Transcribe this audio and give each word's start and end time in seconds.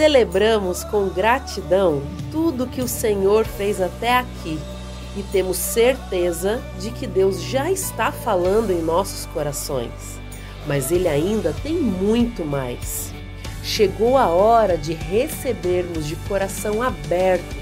Celebramos 0.00 0.82
com 0.82 1.10
gratidão 1.10 2.02
tudo 2.32 2.66
que 2.66 2.80
o 2.80 2.88
Senhor 2.88 3.44
fez 3.44 3.82
até 3.82 4.16
aqui 4.16 4.58
e 5.14 5.22
temos 5.24 5.58
certeza 5.58 6.62
de 6.78 6.90
que 6.90 7.06
Deus 7.06 7.42
já 7.42 7.70
está 7.70 8.10
falando 8.10 8.70
em 8.70 8.80
nossos 8.80 9.26
corações, 9.26 10.18
mas 10.66 10.90
Ele 10.90 11.06
ainda 11.06 11.54
tem 11.62 11.74
muito 11.74 12.46
mais. 12.46 13.12
Chegou 13.62 14.16
a 14.16 14.28
hora 14.28 14.78
de 14.78 14.94
recebermos 14.94 16.06
de 16.06 16.16
coração 16.16 16.82
aberto 16.82 17.54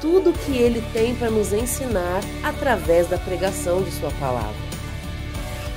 tudo 0.00 0.30
o 0.30 0.32
que 0.32 0.56
Ele 0.56 0.84
tem 0.92 1.12
para 1.16 1.28
nos 1.28 1.52
ensinar 1.52 2.20
através 2.44 3.08
da 3.08 3.18
pregação 3.18 3.82
de 3.82 3.90
Sua 3.90 4.12
palavra. 4.12 4.54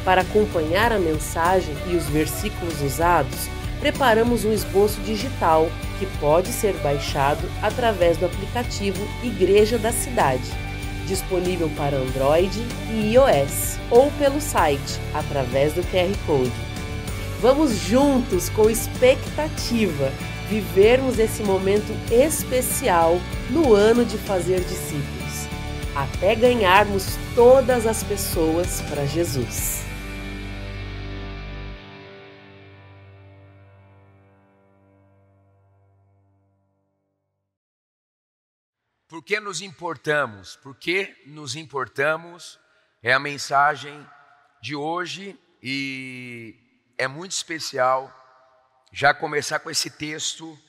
Para 0.06 0.22
acompanhar 0.22 0.92
a 0.92 1.00
mensagem 1.00 1.76
e 1.88 1.96
os 1.96 2.06
versículos 2.06 2.84
usados, 2.84 3.50
preparamos 3.84 4.46
um 4.46 4.54
esboço 4.54 5.02
digital 5.02 5.70
que 6.00 6.06
pode 6.22 6.48
ser 6.54 6.74
baixado 6.76 7.42
através 7.62 8.16
do 8.16 8.26
aplicativo 8.26 9.06
Igreja 9.22 9.78
da 9.78 9.92
Cidade, 9.92 10.50
disponível 11.06 11.70
para 11.76 11.98
Android 11.98 12.66
e 12.90 13.12
iOS, 13.12 13.78
ou 13.92 14.10
pelo 14.12 14.40
site 14.40 15.02
através 15.14 15.74
do 15.74 15.84
QR 15.84 16.18
Code. 16.26 16.54
Vamos 17.42 17.76
juntos 17.76 18.48
com 18.48 18.70
expectativa 18.70 20.10
vivermos 20.50 21.20
esse 21.20 21.44
momento 21.44 21.94
especial 22.10 23.20
no 23.50 23.74
ano 23.74 24.06
de 24.06 24.18
fazer 24.18 24.62
discípulos, 24.62 25.50
até 25.94 26.36
ganharmos 26.36 27.18
todas 27.36 27.86
as 27.86 28.02
pessoas 28.02 28.82
para 28.90 29.06
Jesus. 29.06 29.83
Por 39.24 39.28
que 39.28 39.40
nos 39.40 39.62
importamos? 39.62 40.58
Por 40.58 40.76
que 40.76 41.16
nos 41.26 41.56
importamos? 41.56 42.60
É 43.02 43.14
a 43.14 43.20
mensagem 43.20 44.06
de 44.62 44.76
hoje 44.76 45.40
e 45.62 46.60
é 46.98 47.08
muito 47.08 47.32
especial 47.32 48.12
já 48.92 49.14
começar 49.14 49.60
com 49.60 49.72
esse 49.72 49.90
texto 49.90 50.60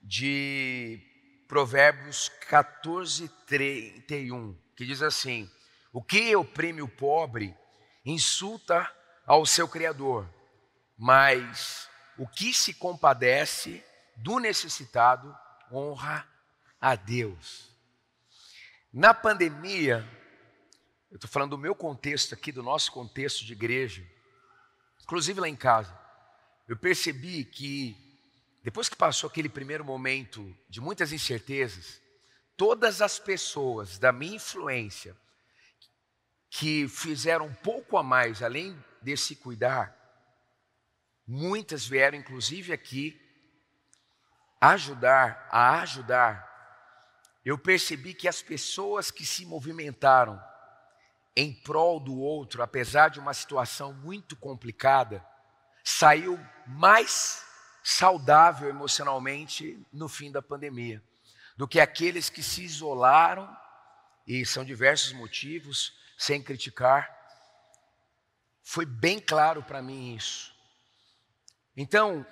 de 0.00 1.00
Provérbios 1.48 2.28
14, 2.48 3.28
31, 3.44 4.56
que 4.76 4.86
diz 4.86 5.02
assim: 5.02 5.50
O 5.92 6.00
que 6.00 6.36
oprime 6.36 6.82
o 6.82 6.88
pobre 6.88 7.56
insulta 8.04 8.88
ao 9.26 9.44
seu 9.44 9.66
Criador, 9.66 10.32
mas 10.96 11.90
o 12.16 12.28
que 12.28 12.54
se 12.54 12.72
compadece 12.72 13.84
do 14.14 14.38
necessitado 14.38 15.36
honra 15.72 16.24
a 16.80 16.94
Deus. 16.94 17.74
Na 18.98 19.12
pandemia, 19.12 20.08
eu 21.10 21.16
estou 21.16 21.28
falando 21.28 21.50
do 21.50 21.58
meu 21.58 21.74
contexto 21.74 22.32
aqui, 22.32 22.50
do 22.50 22.62
nosso 22.62 22.90
contexto 22.90 23.44
de 23.44 23.52
igreja, 23.52 24.02
inclusive 25.02 25.38
lá 25.38 25.46
em 25.46 25.54
casa, 25.54 25.94
eu 26.66 26.78
percebi 26.78 27.44
que 27.44 27.94
depois 28.64 28.88
que 28.88 28.96
passou 28.96 29.28
aquele 29.28 29.50
primeiro 29.50 29.84
momento 29.84 30.50
de 30.66 30.80
muitas 30.80 31.12
incertezas, 31.12 32.00
todas 32.56 33.02
as 33.02 33.18
pessoas 33.18 33.98
da 33.98 34.12
minha 34.12 34.36
influência 34.36 35.14
que 36.48 36.88
fizeram 36.88 37.48
um 37.48 37.54
pouco 37.54 37.98
a 37.98 38.02
mais 38.02 38.42
além 38.42 38.82
desse 39.02 39.36
cuidar, 39.36 39.94
muitas 41.26 41.86
vieram 41.86 42.16
inclusive 42.16 42.72
aqui 42.72 43.20
ajudar, 44.58 45.46
a 45.52 45.82
ajudar 45.82 46.55
eu 47.46 47.56
percebi 47.56 48.12
que 48.12 48.28
as 48.28 48.42
pessoas 48.42 49.10
que 49.10 49.24
se 49.24 49.46
movimentaram 49.46 50.42
em 51.34 51.54
prol 51.54 52.00
do 52.00 52.18
outro, 52.18 52.62
apesar 52.62 53.08
de 53.08 53.20
uma 53.20 53.32
situação 53.32 53.94
muito 53.94 54.34
complicada, 54.36 55.24
saiu 55.84 56.38
mais 56.66 57.44
saudável 57.84 58.68
emocionalmente 58.68 59.80
no 59.92 60.08
fim 60.08 60.32
da 60.32 60.42
pandemia 60.42 61.00
do 61.56 61.66
que 61.66 61.80
aqueles 61.80 62.28
que 62.28 62.42
se 62.42 62.64
isolaram 62.64 63.48
e 64.26 64.44
são 64.44 64.64
diversos 64.64 65.12
motivos, 65.12 65.96
sem 66.18 66.42
criticar. 66.42 67.08
Foi 68.62 68.84
bem 68.84 69.18
claro 69.20 69.62
para 69.62 69.80
mim 69.80 70.14
isso. 70.14 70.52
Então, 71.76 72.26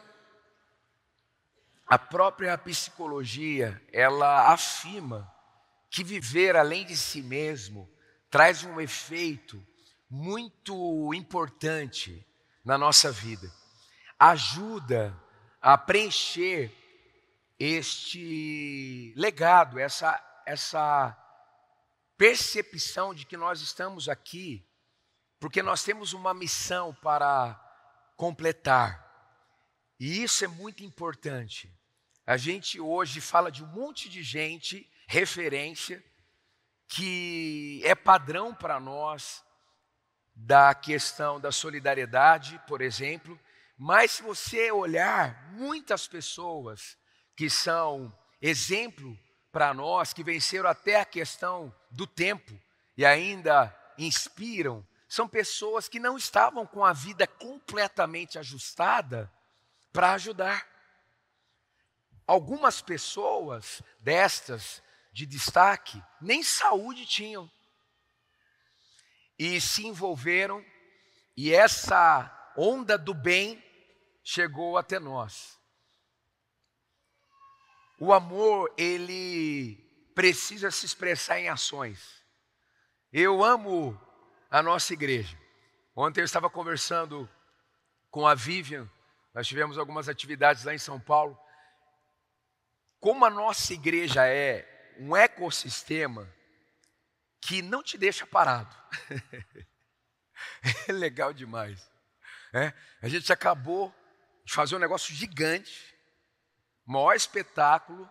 a 1.86 1.98
própria 1.98 2.56
psicologia, 2.56 3.80
ela 3.92 4.52
afirma 4.52 5.30
que 5.90 6.02
viver 6.02 6.56
além 6.56 6.84
de 6.84 6.96
si 6.96 7.22
mesmo 7.22 7.88
traz 8.30 8.64
um 8.64 8.80
efeito 8.80 9.64
muito 10.08 11.12
importante 11.14 12.26
na 12.64 12.78
nossa 12.78 13.12
vida. 13.12 13.52
Ajuda 14.18 15.14
a 15.60 15.76
preencher 15.76 16.72
este 17.58 19.12
legado, 19.16 19.78
essa, 19.78 20.42
essa 20.46 21.16
percepção 22.16 23.14
de 23.14 23.24
que 23.26 23.36
nós 23.36 23.60
estamos 23.60 24.08
aqui, 24.08 24.66
porque 25.38 25.62
nós 25.62 25.82
temos 25.82 26.12
uma 26.12 26.32
missão 26.32 26.94
para 26.94 27.60
completar. 28.16 29.03
E 29.98 30.22
isso 30.22 30.44
é 30.44 30.48
muito 30.48 30.82
importante. 30.82 31.72
A 32.26 32.36
gente 32.36 32.80
hoje 32.80 33.20
fala 33.20 33.50
de 33.50 33.62
um 33.62 33.66
monte 33.66 34.08
de 34.08 34.22
gente, 34.22 34.90
referência, 35.06 36.02
que 36.88 37.80
é 37.84 37.94
padrão 37.94 38.54
para 38.54 38.80
nós 38.80 39.42
da 40.34 40.74
questão 40.74 41.38
da 41.38 41.52
solidariedade, 41.52 42.60
por 42.66 42.80
exemplo, 42.80 43.38
mas 43.76 44.12
se 44.12 44.22
você 44.22 44.70
olhar 44.70 45.50
muitas 45.52 46.06
pessoas 46.06 46.96
que 47.36 47.50
são 47.50 48.12
exemplo 48.40 49.18
para 49.52 49.72
nós, 49.72 50.12
que 50.12 50.24
venceram 50.24 50.68
até 50.68 51.00
a 51.00 51.04
questão 51.04 51.74
do 51.90 52.06
tempo 52.06 52.58
e 52.96 53.04
ainda 53.04 53.74
inspiram, 53.98 54.86
são 55.08 55.28
pessoas 55.28 55.88
que 55.88 56.00
não 56.00 56.16
estavam 56.16 56.66
com 56.66 56.84
a 56.84 56.92
vida 56.92 57.26
completamente 57.26 58.38
ajustada 58.38 59.30
para 59.94 60.12
ajudar. 60.14 60.68
Algumas 62.26 62.82
pessoas 62.82 63.80
destas 64.00 64.82
de 65.12 65.24
destaque 65.24 66.02
nem 66.20 66.42
saúde 66.42 67.06
tinham 67.06 67.48
e 69.38 69.60
se 69.60 69.86
envolveram, 69.86 70.64
e 71.36 71.52
essa 71.52 72.52
onda 72.56 72.98
do 72.98 73.14
bem 73.14 73.62
chegou 74.22 74.76
até 74.76 74.98
nós. 74.98 75.58
O 77.98 78.12
amor, 78.12 78.72
ele 78.76 79.76
precisa 80.14 80.70
se 80.70 80.86
expressar 80.86 81.38
em 81.38 81.48
ações. 81.48 82.22
Eu 83.12 83.44
amo 83.44 84.00
a 84.50 84.62
nossa 84.62 84.92
igreja. 84.92 85.38
Ontem 85.94 86.20
eu 86.20 86.24
estava 86.24 86.50
conversando 86.50 87.28
com 88.10 88.26
a 88.26 88.34
Vivian 88.34 88.88
nós 89.34 89.48
tivemos 89.48 89.76
algumas 89.76 90.08
atividades 90.08 90.62
lá 90.62 90.72
em 90.72 90.78
São 90.78 91.00
Paulo. 91.00 91.36
Como 93.00 93.24
a 93.24 93.30
nossa 93.30 93.74
igreja 93.74 94.26
é 94.26 94.94
um 94.98 95.16
ecossistema 95.16 96.32
que 97.40 97.60
não 97.60 97.82
te 97.82 97.98
deixa 97.98 98.26
parado. 98.26 98.74
é 100.88 100.92
legal 100.92 101.32
demais. 101.32 101.90
É? 102.52 102.72
A 103.02 103.08
gente 103.08 103.32
acabou 103.32 103.92
de 104.44 104.52
fazer 104.52 104.76
um 104.76 104.78
negócio 104.78 105.12
gigante, 105.12 105.94
maior 106.86 107.14
espetáculo 107.14 108.08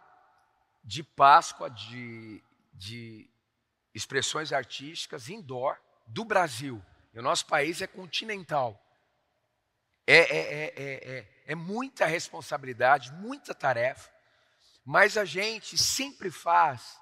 de 0.83 1.01
Páscoa, 1.01 1.69
de, 1.69 2.43
de 2.73 3.29
expressões 3.93 4.51
artísticas 4.51 5.29
indoor 5.29 5.79
do 6.05 6.25
Brasil. 6.25 6.83
E 7.13 7.19
o 7.19 7.23
nosso 7.23 7.45
país 7.45 7.81
é 7.81 7.87
continental. 7.87 8.82
É, 10.05 10.17
é, 10.17 10.73
é, 10.75 11.27
é, 11.47 11.55
muita 11.55 12.05
responsabilidade, 12.05 13.11
muita 13.13 13.55
tarefa, 13.55 14.11
mas 14.85 15.17
a 15.17 15.23
gente 15.23 15.77
sempre 15.77 16.29
faz 16.29 16.99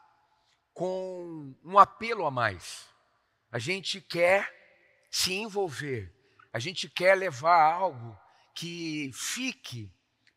com 0.73 1.55
um 1.63 1.79
apelo 1.79 2.25
a 2.25 2.31
mais. 2.31 2.85
A 3.51 3.57
gente 3.57 3.99
quer 3.99 4.51
se 5.09 5.33
envolver, 5.33 6.13
a 6.53 6.59
gente 6.59 6.87
quer 6.87 7.15
levar 7.15 7.73
algo 7.73 8.17
que 8.53 9.11
fique 9.13 9.91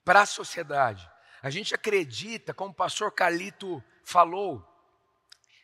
para 0.05 0.23
a 0.23 0.27
sociedade. 0.27 1.09
A 1.43 1.51
gente 1.51 1.75
acredita, 1.75 2.55
como 2.55 2.71
o 2.71 2.75
pastor 2.75 3.13
Calito 3.13 3.85
falou, 4.03 4.67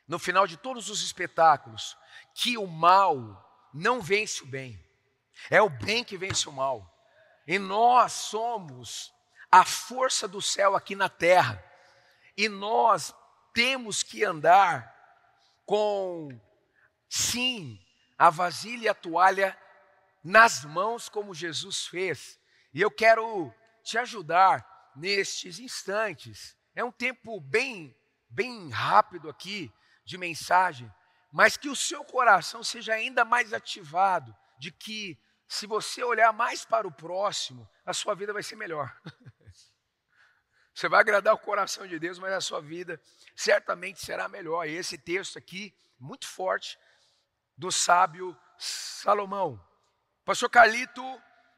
no 0.06 0.18
final 0.18 0.46
de 0.46 0.56
todos 0.56 0.90
os 0.90 1.02
espetáculos, 1.02 1.96
que 2.34 2.58
o 2.58 2.66
mal 2.66 3.70
não 3.72 4.02
vence 4.02 4.42
o 4.42 4.46
bem. 4.46 4.78
É 5.48 5.62
o 5.62 5.70
bem 5.70 6.04
que 6.04 6.18
vence 6.18 6.48
o 6.48 6.52
mal. 6.52 6.89
E 7.50 7.58
nós 7.58 8.12
somos 8.12 9.12
a 9.50 9.64
força 9.64 10.28
do 10.28 10.40
céu 10.40 10.76
aqui 10.76 10.94
na 10.94 11.08
terra. 11.08 11.60
E 12.36 12.48
nós 12.48 13.12
temos 13.52 14.04
que 14.04 14.24
andar 14.24 14.94
com, 15.66 16.28
sim, 17.08 17.76
a 18.16 18.30
vasilha 18.30 18.84
e 18.84 18.88
a 18.88 18.94
toalha 18.94 19.58
nas 20.22 20.64
mãos, 20.64 21.08
como 21.08 21.34
Jesus 21.34 21.88
fez. 21.88 22.38
E 22.72 22.80
eu 22.80 22.88
quero 22.88 23.52
te 23.82 23.98
ajudar 23.98 24.64
nestes 24.94 25.58
instantes. 25.58 26.56
É 26.72 26.84
um 26.84 26.92
tempo 26.92 27.40
bem, 27.40 27.92
bem 28.28 28.70
rápido 28.70 29.28
aqui 29.28 29.72
de 30.04 30.16
mensagem, 30.16 30.88
mas 31.32 31.56
que 31.56 31.68
o 31.68 31.74
seu 31.74 32.04
coração 32.04 32.62
seja 32.62 32.94
ainda 32.94 33.24
mais 33.24 33.52
ativado 33.52 34.32
de 34.56 34.70
que 34.70 35.18
se 35.50 35.66
você 35.66 36.00
olhar 36.04 36.32
mais 36.32 36.64
para 36.64 36.86
o 36.86 36.92
próximo, 36.92 37.68
a 37.84 37.92
sua 37.92 38.14
vida 38.14 38.32
vai 38.32 38.40
ser 38.40 38.54
melhor. 38.54 38.96
Você 40.72 40.88
vai 40.88 41.00
agradar 41.00 41.34
o 41.34 41.38
coração 41.38 41.86
de 41.88 41.98
Deus, 41.98 42.20
mas 42.20 42.32
a 42.32 42.40
sua 42.40 42.60
vida 42.60 42.98
certamente 43.34 44.00
será 44.00 44.28
melhor. 44.28 44.66
E 44.66 44.76
esse 44.76 44.96
texto 44.96 45.36
aqui, 45.36 45.74
muito 45.98 46.26
forte, 46.26 46.78
do 47.56 47.72
sábio 47.72 48.34
Salomão. 48.56 49.60
Pastor 50.24 50.48
Carlito, 50.48 51.02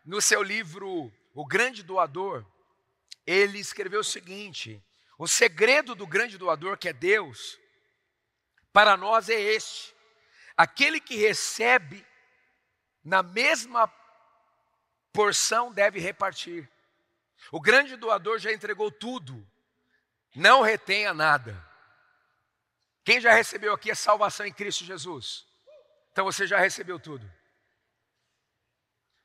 no 0.06 0.22
seu 0.22 0.42
livro 0.42 1.12
O 1.34 1.46
Grande 1.46 1.82
Doador, 1.82 2.46
ele 3.26 3.58
escreveu 3.58 4.00
o 4.00 4.04
seguinte: 4.04 4.82
o 5.18 5.28
segredo 5.28 5.94
do 5.94 6.06
grande 6.06 6.38
doador, 6.38 6.78
que 6.78 6.88
é 6.88 6.94
Deus, 6.94 7.60
para 8.72 8.96
nós 8.96 9.28
é 9.28 9.38
este: 9.38 9.94
aquele 10.56 10.98
que 10.98 11.14
recebe 11.14 12.04
na 13.04 13.22
mesma 13.22 13.92
porção 15.12 15.72
deve 15.72 15.98
repartir. 15.98 16.68
O 17.50 17.60
grande 17.60 17.96
doador 17.96 18.38
já 18.38 18.52
entregou 18.52 18.90
tudo, 18.90 19.46
não 20.34 20.62
retenha 20.62 21.12
nada. 21.12 21.68
Quem 23.04 23.20
já 23.20 23.32
recebeu 23.32 23.74
aqui 23.74 23.90
a 23.90 23.96
salvação 23.96 24.46
em 24.46 24.52
Cristo 24.52 24.84
Jesus? 24.84 25.46
Então 26.12 26.24
você 26.24 26.46
já 26.46 26.58
recebeu 26.58 27.00
tudo. 27.00 27.30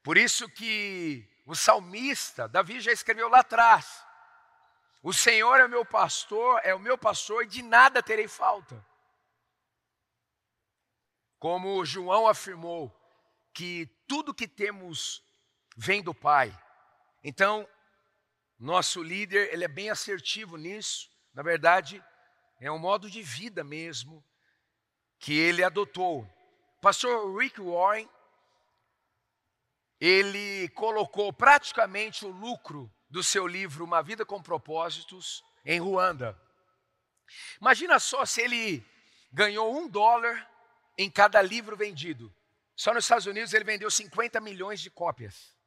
Por 0.02 0.18
isso 0.18 0.50
que 0.50 1.28
o 1.46 1.54
salmista, 1.54 2.48
Davi 2.48 2.80
já 2.80 2.92
escreveu 2.92 3.30
lá 3.30 3.42
atrás: 3.42 4.04
O 5.04 5.14
Senhor 5.14 5.60
é 5.60 5.68
meu 5.68 5.86
pastor, 5.86 6.60
é 6.64 6.74
o 6.74 6.80
meu 6.80 6.98
pastor 6.98 7.44
e 7.44 7.48
de 7.48 7.62
nada 7.62 8.02
terei 8.02 8.28
falta. 8.28 8.84
Como 11.38 11.86
João 11.86 12.28
afirmou 12.28 12.97
que 13.58 13.88
tudo 14.06 14.36
que 14.36 14.48
temos 14.48 15.24
vem 15.76 16.04
do 16.04 16.14
Pai. 16.14 16.56
Então, 17.24 17.68
nosso 18.60 19.02
líder, 19.02 19.52
ele 19.52 19.64
é 19.64 19.68
bem 19.68 19.90
assertivo 19.90 20.58
nisso. 20.58 21.10
Na 21.34 21.42
verdade, 21.42 22.04
é 22.62 22.72
um 22.72 22.78
modo 22.78 23.10
de 23.10 23.24
vida 23.24 23.64
mesmo 23.64 24.24
que 25.18 25.34
ele 25.34 25.64
adotou. 25.64 26.32
Pastor 26.84 27.36
Rick 27.36 27.60
Warren, 27.60 28.08
ele 30.00 30.70
colocou 30.76 31.34
praticamente 31.34 32.28
o 32.28 32.30
lucro 32.30 32.94
do 33.10 33.24
seu 33.24 33.48
livro 33.48 33.84
Uma 33.84 34.04
Vida 34.04 34.24
com 34.24 34.40
Propósitos 34.40 35.44
em 35.66 35.80
Ruanda. 35.80 36.40
Imagina 37.60 37.98
só 37.98 38.24
se 38.24 38.40
ele 38.40 38.86
ganhou 39.34 39.76
um 39.76 39.90
dólar 39.90 40.48
em 40.96 41.10
cada 41.10 41.42
livro 41.42 41.76
vendido. 41.76 42.32
Só 42.78 42.94
nos 42.94 43.06
Estados 43.06 43.26
Unidos 43.26 43.54
ele 43.54 43.66
vendeu 43.66 43.90
50 43.90 44.40
milhões 44.40 44.80
de 44.80 44.92
cópias. 44.92 45.58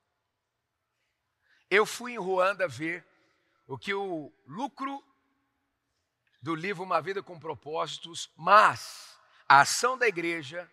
Eu 1.69 1.85
fui 1.85 2.13
em 2.13 2.19
Ruanda 2.19 2.69
ver 2.69 3.05
o 3.67 3.77
que 3.77 3.93
o 3.93 4.33
lucro 4.47 5.05
do 6.41 6.55
livro 6.55 6.85
Uma 6.85 7.03
Vida 7.03 7.21
com 7.21 7.39
Propósitos, 7.39 8.31
mas 8.37 9.19
a 9.49 9.61
ação 9.63 9.99
da 9.99 10.07
igreja 10.07 10.71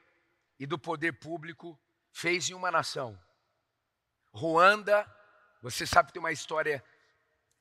e 0.59 0.67
do 0.67 0.77
poder 0.77 1.13
público 1.13 1.77
fez 2.11 2.51
em 2.51 2.53
uma 2.53 2.69
nação. 2.69 3.19
Ruanda, 4.31 5.11
você 5.59 5.87
sabe 5.87 6.07
que 6.07 6.13
tem 6.13 6.19
uma 6.19 6.31
história 6.31 6.83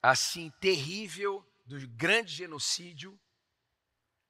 assim 0.02 0.50
terrível 0.60 1.42
do 1.64 1.78
grande 1.88 2.30
genocídio, 2.30 3.18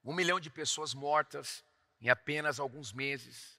um 0.05 0.15
milhão 0.15 0.39
de 0.39 0.51
pessoas 0.51 0.95
mortas 0.95 1.65
em 2.01 2.09
apenas 2.09 2.61
alguns 2.61 2.93
meses. 2.93 3.59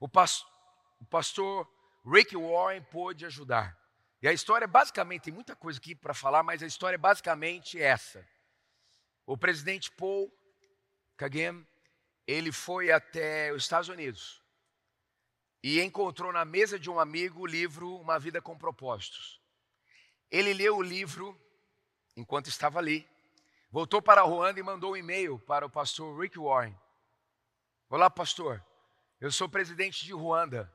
O, 0.00 0.06
o 0.06 1.06
pastor 1.06 1.68
Rick 2.04 2.36
Warren 2.36 2.82
pôde 2.82 3.26
ajudar. 3.26 3.76
E 4.22 4.28
a 4.28 4.32
história 4.32 4.66
basicamente, 4.66 5.24
tem 5.24 5.32
muita 5.32 5.54
coisa 5.54 5.78
aqui 5.78 5.94
para 5.94 6.14
falar, 6.14 6.42
mas 6.42 6.62
a 6.62 6.66
história 6.66 6.96
é 6.96 6.98
basicamente 6.98 7.80
essa. 7.80 8.26
O 9.26 9.36
presidente 9.36 9.90
Paul 9.90 10.32
Kagame, 11.16 11.66
ele 12.26 12.52
foi 12.52 12.90
até 12.90 13.52
os 13.52 13.62
Estados 13.62 13.88
Unidos 13.88 14.42
e 15.62 15.80
encontrou 15.80 16.32
na 16.32 16.44
mesa 16.44 16.78
de 16.78 16.88
um 16.88 17.00
amigo 17.00 17.40
o 17.40 17.46
livro 17.46 17.96
Uma 17.96 18.18
Vida 18.18 18.40
com 18.40 18.56
Propósitos. 18.56 19.40
Ele 20.30 20.52
leu 20.52 20.76
o 20.76 20.82
livro 20.82 21.36
enquanto 22.16 22.48
estava 22.48 22.78
ali, 22.78 23.08
voltou 23.70 24.00
para 24.00 24.22
Ruanda 24.22 24.60
e 24.60 24.62
mandou 24.62 24.92
um 24.92 24.96
e-mail 24.96 25.38
para 25.40 25.66
o 25.66 25.70
pastor 25.70 26.18
Rick 26.20 26.38
Warren. 26.38 26.76
Olá, 27.90 28.08
pastor, 28.08 28.64
eu 29.20 29.30
sou 29.30 29.48
presidente 29.48 30.04
de 30.04 30.12
Ruanda. 30.12 30.72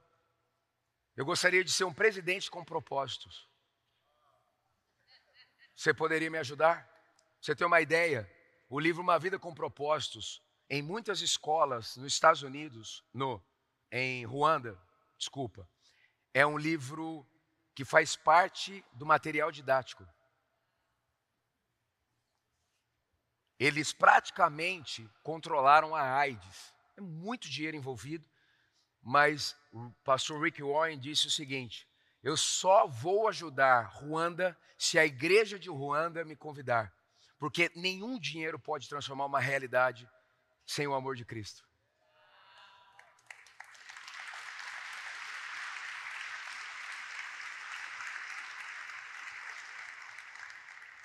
Eu 1.15 1.25
gostaria 1.25 1.63
de 1.63 1.71
ser 1.71 1.83
um 1.83 1.93
presidente 1.93 2.49
com 2.49 2.63
propósitos. 2.63 3.47
Você 5.75 5.93
poderia 5.93 6.29
me 6.29 6.37
ajudar? 6.37 6.87
Você 7.41 7.55
tem 7.55 7.65
uma 7.65 7.81
ideia? 7.81 8.29
O 8.69 8.79
livro 8.79 9.01
Uma 9.01 9.19
Vida 9.19 9.37
com 9.37 9.53
Propósitos, 9.53 10.41
em 10.69 10.81
muitas 10.81 11.21
escolas 11.21 11.97
nos 11.97 12.13
Estados 12.13 12.43
Unidos, 12.43 13.03
no, 13.13 13.43
em 13.91 14.25
Ruanda, 14.25 14.79
desculpa, 15.17 15.67
é 16.33 16.45
um 16.45 16.57
livro 16.57 17.27
que 17.75 17.83
faz 17.83 18.15
parte 18.15 18.83
do 18.93 19.05
material 19.05 19.51
didático. 19.51 20.07
Eles 23.59 23.91
praticamente 23.91 25.07
controlaram 25.21 25.95
a 25.95 26.15
AIDS. 26.15 26.73
É 26.97 27.01
muito 27.01 27.49
dinheiro 27.49 27.77
envolvido. 27.77 28.29
Mas 29.01 29.55
o 29.71 29.91
pastor 30.03 30.41
Rick 30.41 30.61
Warren 30.61 30.99
disse 30.99 31.27
o 31.27 31.31
seguinte: 31.31 31.87
eu 32.23 32.37
só 32.37 32.85
vou 32.85 33.27
ajudar 33.27 33.81
Ruanda 33.81 34.57
se 34.77 34.99
a 34.99 35.05
igreja 35.05 35.57
de 35.57 35.69
Ruanda 35.69 36.23
me 36.23 36.35
convidar, 36.35 36.93
porque 37.39 37.71
nenhum 37.75 38.19
dinheiro 38.19 38.59
pode 38.59 38.87
transformar 38.87 39.25
uma 39.25 39.39
realidade 39.39 40.07
sem 40.65 40.87
o 40.87 40.93
amor 40.93 41.15
de 41.15 41.25
Cristo. 41.25 41.67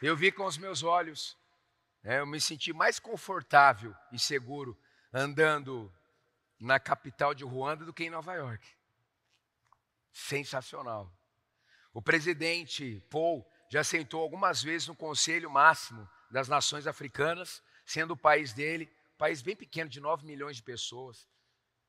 Eu 0.02 0.14
vi 0.14 0.30
com 0.30 0.44
os 0.44 0.58
meus 0.58 0.82
olhos, 0.82 1.38
né, 2.02 2.20
eu 2.20 2.26
me 2.26 2.38
senti 2.38 2.70
mais 2.74 2.98
confortável 2.98 3.94
e 4.12 4.18
seguro 4.18 4.78
andando 5.18 5.90
na 6.60 6.78
capital 6.78 7.34
de 7.34 7.42
Ruanda 7.42 7.86
do 7.86 7.92
que 7.92 8.04
em 8.04 8.10
Nova 8.10 8.34
York. 8.34 8.68
Sensacional. 10.12 11.10
O 11.94 12.02
presidente 12.02 13.02
Paul 13.08 13.46
já 13.70 13.82
sentou 13.82 14.20
algumas 14.20 14.62
vezes 14.62 14.86
no 14.86 14.94
Conselho 14.94 15.50
Máximo 15.50 16.06
das 16.30 16.48
Nações 16.48 16.86
Africanas, 16.86 17.62
sendo 17.86 18.12
o 18.12 18.16
país 18.16 18.52
dele, 18.52 18.92
um 19.14 19.16
país 19.16 19.40
bem 19.40 19.56
pequeno, 19.56 19.88
de 19.88 20.00
9 20.00 20.26
milhões 20.26 20.56
de 20.56 20.62
pessoas. 20.62 21.26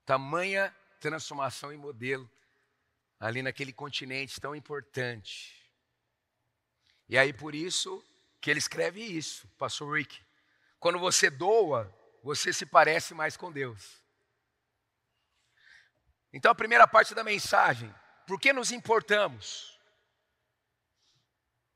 Tamanha 0.06 0.74
transformação 1.02 1.74
e 1.74 1.78
modelo 1.78 2.30
ali 3.20 3.42
naquele 3.42 3.74
continente 3.74 4.40
tão 4.40 4.56
importante. 4.56 5.54
E 7.10 7.18
aí 7.18 7.34
por 7.34 7.54
isso 7.54 8.02
que 8.40 8.50
ele 8.50 8.60
escreve 8.60 9.02
isso, 9.02 9.48
pastor 9.58 9.98
Rick. 9.98 10.18
Quando 10.80 10.98
você 10.98 11.30
doa, 11.30 11.94
você 12.28 12.52
se 12.52 12.66
parece 12.66 13.14
mais 13.14 13.38
com 13.38 13.50
Deus. 13.50 14.04
Então, 16.34 16.52
a 16.52 16.56
primeira 16.56 16.86
parte 16.86 17.16
da 17.16 17.24
mensagem: 17.24 17.94
por 18.28 18.38
que 18.38 18.52
nos 18.52 18.70
importamos? 18.74 19.80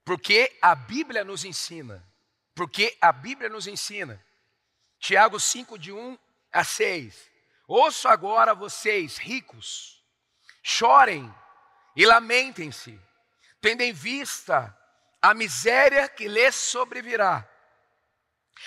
Porque 0.03 0.57
a 0.61 0.75
Bíblia 0.75 1.23
nos 1.23 1.45
ensina. 1.45 2.05
Porque 2.53 2.97
a 2.99 3.13
Bíblia 3.13 3.47
nos 3.47 3.65
ensina. 3.65 4.21
Tiago 4.99 5.39
5, 5.39 5.79
de 5.79 5.93
1 5.93 6.19
a 6.51 6.65
6. 6.65 7.31
Ouço 7.65 8.09
agora 8.09 8.53
vocês, 8.53 9.17
ricos, 9.17 10.03
chorem 10.61 11.33
e 11.95 12.05
lamentem-se, 12.05 12.99
tendo 13.61 13.81
em 13.81 13.93
vista 13.93 14.77
a 15.21 15.33
miséria 15.33 16.09
que 16.09 16.27
lhes 16.27 16.55
sobrevirá. 16.55 17.49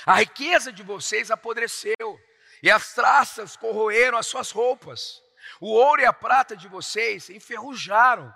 A 0.06 0.16
riqueza 0.16 0.72
de 0.72 0.82
vocês 0.82 1.30
apodreceu, 1.30 2.20
e 2.62 2.70
as 2.70 2.94
traças 2.94 3.56
corroeram 3.56 4.16
as 4.16 4.26
suas 4.26 4.50
roupas. 4.50 5.22
O 5.60 5.68
ouro 5.68 6.00
e 6.00 6.06
a 6.06 6.12
prata 6.12 6.56
de 6.56 6.66
vocês 6.68 7.28
enferrujaram. 7.30 8.34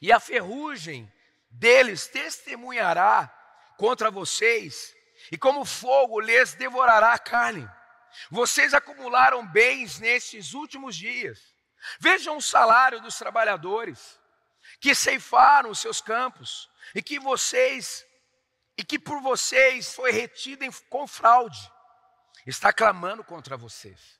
E 0.00 0.10
a 0.12 0.18
ferrugem 0.18 1.10
deles 1.50 2.06
testemunhará 2.06 3.32
contra 3.76 4.10
vocês, 4.10 4.94
e 5.30 5.38
como 5.38 5.64
fogo 5.64 6.20
lhes 6.20 6.54
devorará 6.54 7.12
a 7.12 7.18
carne. 7.18 7.68
Vocês 8.30 8.74
acumularam 8.74 9.46
bens 9.46 9.98
nestes 9.98 10.54
últimos 10.54 10.96
dias. 10.96 11.54
Vejam 11.98 12.36
o 12.36 12.42
salário 12.42 13.00
dos 13.00 13.16
trabalhadores 13.16 14.18
que 14.80 14.94
ceifaram 14.94 15.70
os 15.70 15.78
seus 15.78 16.00
campos 16.00 16.68
e 16.94 17.02
que 17.02 17.18
vocês 17.18 18.06
e 18.80 18.82
que 18.82 18.98
por 18.98 19.20
vocês 19.20 19.94
foi 19.94 20.10
retido 20.10 20.64
em, 20.64 20.72
com 20.88 21.06
fraude. 21.06 21.70
Está 22.46 22.72
clamando 22.72 23.22
contra 23.22 23.54
vocês. 23.54 24.18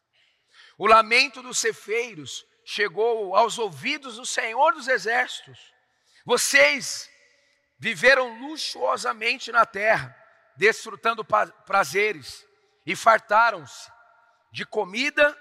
O 0.76 0.86
lamento 0.86 1.42
dos 1.42 1.58
cefeiros 1.58 2.44
chegou 2.62 3.34
aos 3.34 3.56
ouvidos 3.56 4.16
do 4.16 4.26
Senhor 4.26 4.74
dos 4.74 4.86
Exércitos. 4.86 5.58
Vocês 6.26 7.10
viveram 7.78 8.38
luxuosamente 8.38 9.50
na 9.50 9.64
terra, 9.64 10.14
desfrutando 10.58 11.24
prazeres, 11.64 12.46
e 12.84 12.94
fartaram-se 12.94 13.90
de 14.52 14.66
comida 14.66 15.34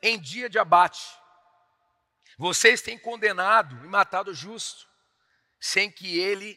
em 0.00 0.16
dia 0.16 0.48
de 0.48 0.60
abate. 0.60 1.04
Vocês 2.38 2.80
têm 2.82 2.96
condenado 2.96 3.84
e 3.84 3.88
matado 3.88 4.30
o 4.30 4.34
justo, 4.34 4.86
sem 5.58 5.90
que 5.90 6.20
ele 6.20 6.56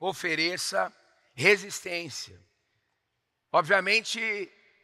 ofereça 0.00 0.92
resistência. 1.34 2.40
Obviamente, 3.50 4.20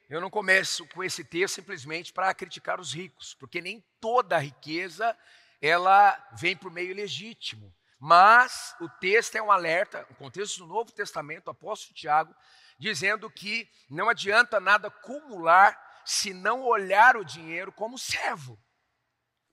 eu 0.08 0.20
não 0.20 0.30
começo 0.30 0.86
com 0.88 1.04
esse 1.04 1.24
texto 1.24 1.56
simplesmente 1.56 2.12
para 2.12 2.32
criticar 2.34 2.80
os 2.80 2.92
ricos, 2.92 3.34
porque 3.34 3.60
nem 3.60 3.84
toda 4.00 4.36
a 4.36 4.40
riqueza 4.40 5.16
ela 5.60 6.16
vem 6.38 6.56
por 6.56 6.70
meio 6.70 6.94
legítimo. 6.94 7.74
Mas 7.98 8.74
o 8.80 8.88
texto 8.88 9.36
é 9.36 9.42
um 9.42 9.50
alerta, 9.50 10.06
o 10.10 10.14
contexto 10.14 10.58
do 10.58 10.66
Novo 10.66 10.92
Testamento, 10.92 11.48
o 11.48 11.50
apóstolo 11.50 11.94
Tiago, 11.94 12.34
dizendo 12.78 13.28
que 13.28 13.68
não 13.90 14.08
adianta 14.08 14.60
nada 14.60 14.88
acumular 14.88 15.76
se 16.04 16.32
não 16.32 16.62
olhar 16.62 17.16
o 17.16 17.24
dinheiro 17.24 17.72
como 17.72 17.98
servo 17.98 18.58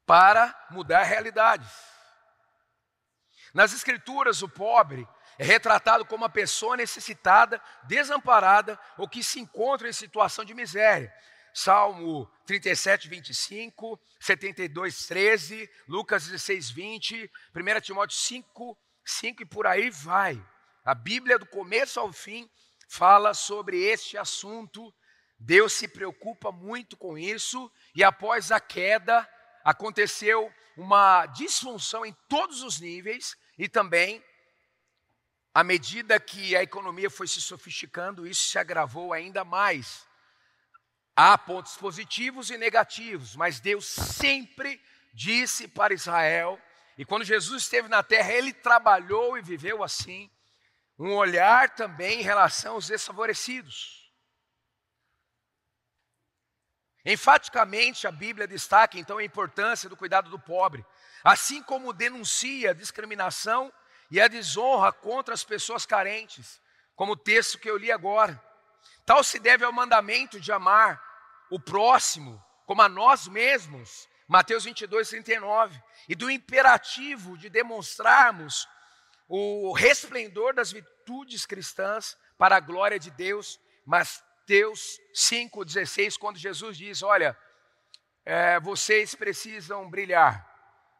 para 0.05 0.55
mudar 0.69 1.03
realidades. 1.03 1.69
Nas 3.53 3.73
Escrituras, 3.73 4.41
o 4.41 4.49
pobre 4.49 5.07
é 5.37 5.43
retratado 5.43 6.05
como 6.05 6.23
uma 6.23 6.29
pessoa 6.29 6.77
necessitada, 6.77 7.61
desamparada 7.83 8.79
ou 8.97 9.07
que 9.07 9.23
se 9.23 9.39
encontra 9.39 9.89
em 9.89 9.93
situação 9.93 10.45
de 10.45 10.53
miséria. 10.53 11.13
Salmo 11.53 12.29
37, 12.45 13.07
25, 13.07 13.99
72, 14.19 15.07
13, 15.07 15.69
Lucas 15.87 16.25
16, 16.25 16.69
20, 16.69 17.31
1 17.55 17.81
Timóteo 17.81 18.17
5, 18.17 18.77
5 19.05 19.43
e 19.43 19.45
por 19.45 19.65
aí 19.65 19.89
vai. 19.89 20.41
A 20.83 20.93
Bíblia, 20.93 21.39
do 21.39 21.45
começo 21.45 21.99
ao 21.99 22.11
fim, 22.11 22.49
fala 22.89 23.33
sobre 23.33 23.81
este 23.81 24.17
assunto. 24.17 24.93
Deus 25.39 25.73
se 25.73 25.87
preocupa 25.87 26.51
muito 26.51 26.95
com 26.95 27.17
isso, 27.17 27.71
e 27.93 28.03
após 28.03 28.51
a 28.51 28.59
queda, 28.59 29.27
aconteceu 29.63 30.51
uma 30.77 31.25
disfunção 31.27 32.05
em 32.05 32.13
todos 32.27 32.63
os 32.63 32.79
níveis 32.79 33.35
e 33.57 33.67
também 33.67 34.23
à 35.55 35.63
medida 35.63 36.19
que 36.19 36.53
a 36.53 36.62
economia 36.62 37.09
foi 37.09 37.27
se 37.29 37.39
sofisticando, 37.39 38.27
isso 38.27 38.50
se 38.50 38.59
agravou 38.59 39.13
ainda 39.13 39.45
mais. 39.45 40.05
Há 41.15 41.38
pontos 41.38 41.77
positivos 41.77 42.50
e 42.50 42.57
negativos, 42.57 43.38
mas 43.38 43.62
Deus 43.62 43.85
sempre 43.85 44.81
disse 45.13 45.65
para 45.65 45.93
Israel, 45.93 46.62
e 46.97 47.05
quando 47.05 47.24
Jesus 47.24 47.63
esteve 47.63 47.88
na 47.88 48.03
terra, 48.03 48.33
ele 48.33 48.51
trabalhou 48.51 49.38
e 49.38 49.41
viveu 49.41 49.81
assim, 49.81 50.29
um 51.00 51.13
olhar 51.13 51.69
também 51.69 52.19
em 52.19 52.24
relação 52.24 52.74
aos 52.74 52.88
desfavorecidos. 52.88 54.12
Enfaticamente, 57.05 58.05
a 58.05 58.12
Bíblia 58.12 58.45
destaca 58.45 59.00
então 59.00 59.19
a 59.19 59.24
importância 59.24 59.88
do 59.88 59.95
cuidado 59.95 60.29
do 60.29 60.38
pobre, 60.38 60.85
assim 61.24 61.63
como 61.63 61.93
denuncia 61.93 62.71
a 62.71 62.74
discriminação 62.74 63.71
e 64.15 64.22
a 64.22 64.29
desonra 64.29 64.93
contra 64.93 65.34
as 65.34 65.43
pessoas 65.43 65.86
carentes, 65.86 66.62
como 66.95 67.12
o 67.12 67.17
texto 67.17 67.60
que 67.60 67.69
eu 67.69 67.75
li 67.75 67.91
agora. 67.91 68.41
Tal 69.05 69.22
se 69.22 69.38
deve 69.39 69.65
ao 69.65 69.74
mandamento 69.74 70.39
de 70.39 70.53
amar 70.53 71.03
o 71.51 71.60
próximo 71.60 72.41
como 72.65 72.81
a 72.81 72.88
nós 72.88 73.27
mesmos, 73.27 74.07
Mateus 74.25 74.63
22, 74.63 75.10
39, 75.10 75.84
e 76.07 76.15
do 76.15 76.31
imperativo 76.31 77.38
de 77.38 77.50
demonstrarmos 77.50 78.65
o 79.27 79.74
resplendor 79.74 80.53
das 80.53 80.72
virtudes 80.72 81.45
cristãs 81.45 82.17
para 82.38 82.55
a 82.55 82.62
glória 82.62 82.98
de 82.98 83.12
Deus, 83.12 83.60
Mateus 83.86 84.98
5,16, 85.13 86.17
quando 86.17 86.38
Jesus 86.38 86.77
diz: 86.77 87.03
Olha, 87.03 87.38
é, 88.24 88.62
vocês 88.62 89.13
precisam 89.13 89.89
brilhar, 89.89 90.54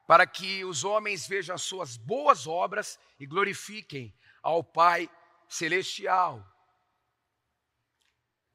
para 0.08 0.28
que 0.28 0.64
os 0.64 0.84
homens 0.84 1.28
vejam 1.28 1.56
as 1.56 1.64
suas 1.64 1.98
boas 1.98 2.46
obras 2.46 3.00
e 3.20 3.26
glorifiquem 3.26 4.14
ao 4.42 4.64
Pai 4.64 5.10
Celestial. 5.48 6.46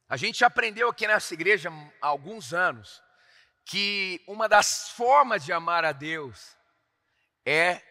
A 0.08 0.16
gente 0.16 0.44
aprendeu 0.44 0.88
aqui 0.88 1.06
nessa 1.06 1.34
igreja 1.34 1.70
há 2.00 2.06
alguns 2.08 2.52
anos 2.52 3.02
que 3.64 4.22
uma 4.26 4.48
das 4.48 4.90
formas 4.90 5.44
de 5.44 5.52
amar 5.52 5.84
a 5.84 5.92
Deus 5.92 6.56
é 7.44 7.82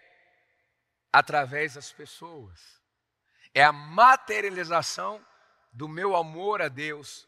através 1.12 1.74
das 1.76 1.92
pessoas. 1.92 2.82
É 3.54 3.64
a 3.64 3.72
materialização 3.72 5.26
do 5.72 5.88
meu 5.88 6.16
amor 6.16 6.62
a 6.62 6.68
Deus, 6.68 7.28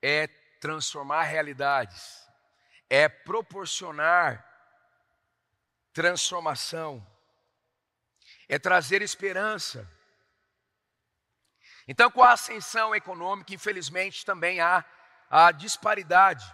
é 0.00 0.26
transformar 0.60 1.22
realidades, 1.22 2.26
é 2.88 3.08
proporcionar 3.08 4.47
transformação, 5.98 7.04
é 8.48 8.56
trazer 8.56 9.02
esperança. 9.02 9.84
Então, 11.88 12.08
com 12.08 12.22
a 12.22 12.34
ascensão 12.34 12.94
econômica, 12.94 13.52
infelizmente 13.52 14.24
também 14.24 14.60
há 14.60 14.84
a 15.28 15.50
disparidade, 15.50 16.46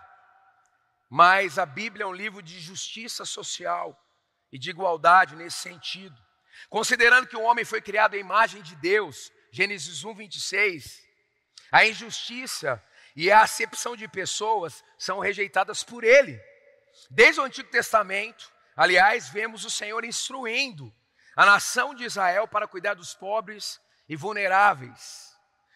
mas 1.10 1.58
a 1.58 1.66
Bíblia 1.66 2.04
é 2.04 2.06
um 2.06 2.14
livro 2.14 2.40
de 2.40 2.58
justiça 2.58 3.26
social 3.26 3.94
e 4.50 4.58
de 4.58 4.70
igualdade 4.70 5.36
nesse 5.36 5.58
sentido. 5.58 6.18
Considerando 6.70 7.26
que 7.26 7.36
o 7.36 7.42
homem 7.42 7.66
foi 7.66 7.82
criado 7.82 8.14
à 8.14 8.16
imagem 8.16 8.62
de 8.62 8.74
Deus, 8.76 9.30
Gênesis 9.52 10.04
1, 10.04 10.14
26, 10.14 11.02
a 11.70 11.84
injustiça 11.84 12.82
e 13.14 13.30
a 13.30 13.42
acepção 13.42 13.94
de 13.94 14.08
pessoas 14.08 14.82
são 14.96 15.18
rejeitadas 15.18 15.84
por 15.84 16.02
ele. 16.02 16.40
Desde 17.10 17.42
o 17.42 17.44
Antigo 17.44 17.68
Testamento, 17.68 18.53
Aliás, 18.76 19.28
vemos 19.28 19.64
o 19.64 19.70
Senhor 19.70 20.04
instruindo 20.04 20.92
a 21.36 21.46
nação 21.46 21.94
de 21.94 22.04
Israel 22.04 22.48
para 22.48 22.66
cuidar 22.66 22.94
dos 22.94 23.14
pobres 23.14 23.80
e 24.08 24.16
vulneráveis. 24.16 25.32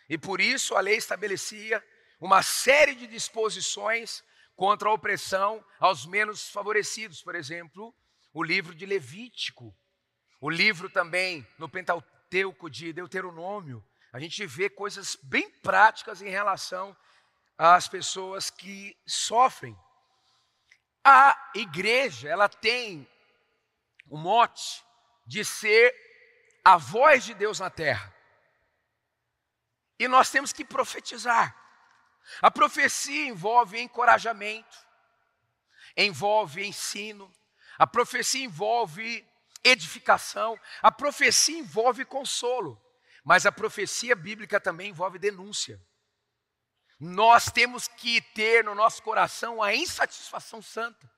E 0.08 0.18
por 0.18 0.40
isso 0.40 0.74
a 0.74 0.80
lei 0.80 0.96
estabelecia 0.96 1.84
uma 2.20 2.42
série 2.42 2.94
de 2.94 3.06
disposições 3.06 4.24
contra 4.56 4.88
a 4.88 4.92
opressão 4.92 5.64
aos 5.78 6.06
menos 6.06 6.48
favorecidos. 6.50 7.22
Por 7.22 7.34
exemplo, 7.34 7.94
o 8.32 8.42
livro 8.42 8.74
de 8.74 8.84
Levítico, 8.84 9.74
o 10.40 10.50
livro 10.50 10.90
também 10.90 11.46
no 11.58 11.68
Pentateuco 11.68 12.68
de 12.68 12.92
Deuteronômio. 12.92 13.84
A 14.12 14.18
gente 14.18 14.44
vê 14.46 14.68
coisas 14.68 15.16
bem 15.22 15.50
práticas 15.62 16.20
em 16.22 16.28
relação 16.28 16.96
às 17.56 17.86
pessoas 17.86 18.50
que 18.50 18.96
sofrem 19.06 19.76
a 21.04 21.50
igreja, 21.54 22.28
ela 22.28 22.48
tem 22.48 23.08
o 24.08 24.16
mote 24.16 24.84
de 25.26 25.44
ser 25.44 25.94
a 26.64 26.76
voz 26.76 27.24
de 27.24 27.34
Deus 27.34 27.60
na 27.60 27.70
terra. 27.70 28.14
E 29.98 30.06
nós 30.06 30.30
temos 30.30 30.52
que 30.52 30.64
profetizar. 30.64 31.56
A 32.42 32.50
profecia 32.50 33.26
envolve 33.26 33.80
encorajamento, 33.80 34.76
envolve 35.96 36.64
ensino, 36.64 37.32
a 37.78 37.86
profecia 37.86 38.44
envolve 38.44 39.26
edificação, 39.64 40.58
a 40.82 40.92
profecia 40.92 41.58
envolve 41.58 42.04
consolo, 42.04 42.80
mas 43.24 43.46
a 43.46 43.52
profecia 43.52 44.14
bíblica 44.14 44.60
também 44.60 44.90
envolve 44.90 45.18
denúncia. 45.18 45.80
Nós 46.98 47.44
temos 47.46 47.86
que 47.86 48.20
ter 48.20 48.64
no 48.64 48.74
nosso 48.74 49.02
coração 49.02 49.62
a 49.62 49.74
insatisfação 49.74 50.60
santa. 50.60 51.08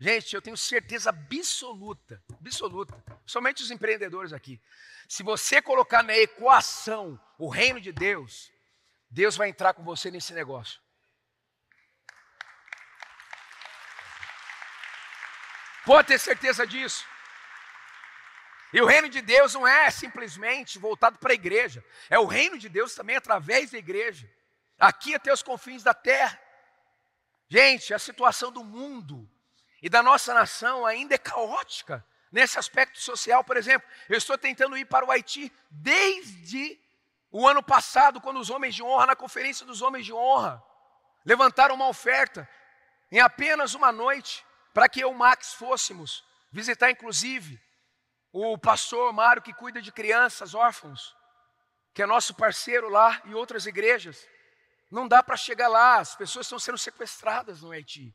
Gente, 0.00 0.34
eu 0.34 0.42
tenho 0.42 0.56
certeza 0.56 1.10
absoluta, 1.10 2.20
absoluta, 2.40 3.04
somente 3.24 3.62
os 3.62 3.70
empreendedores 3.70 4.32
aqui. 4.32 4.60
Se 5.08 5.22
você 5.22 5.62
colocar 5.62 6.02
na 6.02 6.16
equação 6.16 7.20
o 7.38 7.48
reino 7.48 7.80
de 7.80 7.92
Deus, 7.92 8.50
Deus 9.08 9.36
vai 9.36 9.48
entrar 9.48 9.74
com 9.74 9.84
você 9.84 10.10
nesse 10.10 10.32
negócio. 10.32 10.80
Pode 15.84 16.08
ter 16.08 16.18
certeza 16.18 16.66
disso. 16.66 17.06
E 18.72 18.80
o 18.80 18.86
reino 18.86 19.08
de 19.08 19.20
Deus 19.20 19.54
não 19.54 19.68
é 19.68 19.90
simplesmente 19.90 20.78
voltado 20.78 21.18
para 21.18 21.32
a 21.32 21.34
igreja, 21.34 21.84
é 22.08 22.18
o 22.18 22.26
reino 22.26 22.58
de 22.58 22.68
Deus 22.68 22.94
também 22.94 23.14
através 23.14 23.70
da 23.70 23.78
igreja, 23.78 24.28
aqui 24.82 25.14
até 25.14 25.32
os 25.32 25.44
confins 25.44 25.84
da 25.84 25.94
terra. 25.94 26.38
Gente, 27.48 27.94
a 27.94 27.98
situação 28.00 28.50
do 28.50 28.64
mundo 28.64 29.30
e 29.80 29.88
da 29.88 30.02
nossa 30.02 30.34
nação 30.34 30.84
ainda 30.84 31.14
é 31.14 31.18
caótica 31.18 32.04
nesse 32.32 32.58
aspecto 32.58 33.00
social, 33.00 33.44
por 33.44 33.56
exemplo. 33.56 33.88
Eu 34.08 34.18
estou 34.18 34.36
tentando 34.36 34.76
ir 34.76 34.84
para 34.84 35.06
o 35.06 35.10
Haiti 35.10 35.52
desde 35.70 36.80
o 37.30 37.46
ano 37.46 37.62
passado, 37.62 38.20
quando 38.20 38.40
os 38.40 38.50
homens 38.50 38.74
de 38.74 38.82
honra, 38.82 39.06
na 39.06 39.16
conferência 39.16 39.64
dos 39.64 39.80
homens 39.82 40.04
de 40.04 40.12
honra, 40.12 40.62
levantaram 41.24 41.76
uma 41.76 41.88
oferta 41.88 42.48
em 43.10 43.20
apenas 43.20 43.74
uma 43.74 43.92
noite 43.92 44.44
para 44.74 44.88
que 44.88 45.00
eu 45.00 45.10
e 45.10 45.12
o 45.12 45.14
Max 45.14 45.54
fôssemos 45.54 46.24
visitar, 46.50 46.90
inclusive, 46.90 47.60
o 48.32 48.58
pastor 48.58 49.12
Mário, 49.12 49.42
que 49.42 49.52
cuida 49.52 49.80
de 49.80 49.92
crianças 49.92 50.54
órfãos, 50.54 51.14
que 51.94 52.02
é 52.02 52.06
nosso 52.06 52.34
parceiro 52.34 52.88
lá, 52.88 53.22
e 53.26 53.34
outras 53.34 53.66
igrejas. 53.66 54.26
Não 54.92 55.08
dá 55.08 55.22
para 55.22 55.38
chegar 55.38 55.68
lá, 55.68 56.00
as 56.00 56.14
pessoas 56.14 56.44
estão 56.44 56.58
sendo 56.58 56.76
sequestradas 56.76 57.62
no 57.62 57.72
Haiti. 57.72 58.14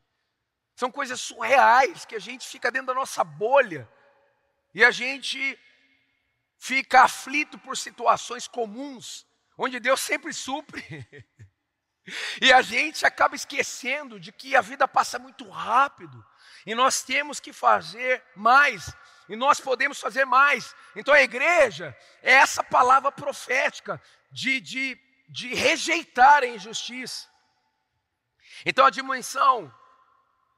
São 0.76 0.92
coisas 0.92 1.20
surreais 1.20 2.06
que 2.06 2.16
a 2.16 2.20
gente 2.20 2.48
fica 2.48 2.70
dentro 2.70 2.88
da 2.88 2.94
nossa 2.94 3.24
bolha 3.24 3.90
e 4.76 4.86
a 4.86 4.92
gente 4.92 5.60
fica 6.60 7.02
aflito 7.02 7.58
por 7.58 7.76
situações 7.76 8.48
comuns, 8.48 9.26
onde 9.58 9.80
Deus 9.80 10.00
sempre 10.02 10.32
supre. 10.32 10.86
e 12.40 12.54
a 12.54 12.62
gente 12.62 13.08
acaba 13.08 13.36
esquecendo 13.36 14.20
de 14.20 14.32
que 14.32 14.56
a 14.56 14.62
vida 14.62 14.88
passa 14.88 15.18
muito 15.18 15.50
rápido 15.50 16.24
e 16.64 16.76
nós 16.76 17.02
temos 17.02 17.40
que 17.40 17.52
fazer 17.52 18.24
mais 18.36 18.94
e 19.28 19.36
nós 19.36 19.60
podemos 19.60 20.00
fazer 20.00 20.26
mais. 20.26 20.76
Então 20.96 21.12
a 21.12 21.24
igreja 21.24 21.98
é 22.22 22.34
essa 22.34 22.64
palavra 22.64 23.12
profética 23.12 24.00
de, 24.32 24.62
de, 24.62 25.07
de 25.28 25.54
rejeitar 25.54 26.44
a 26.44 26.48
injustiça. 26.48 27.28
Então 28.66 28.86
a 28.86 28.90
dimensão 28.90 29.74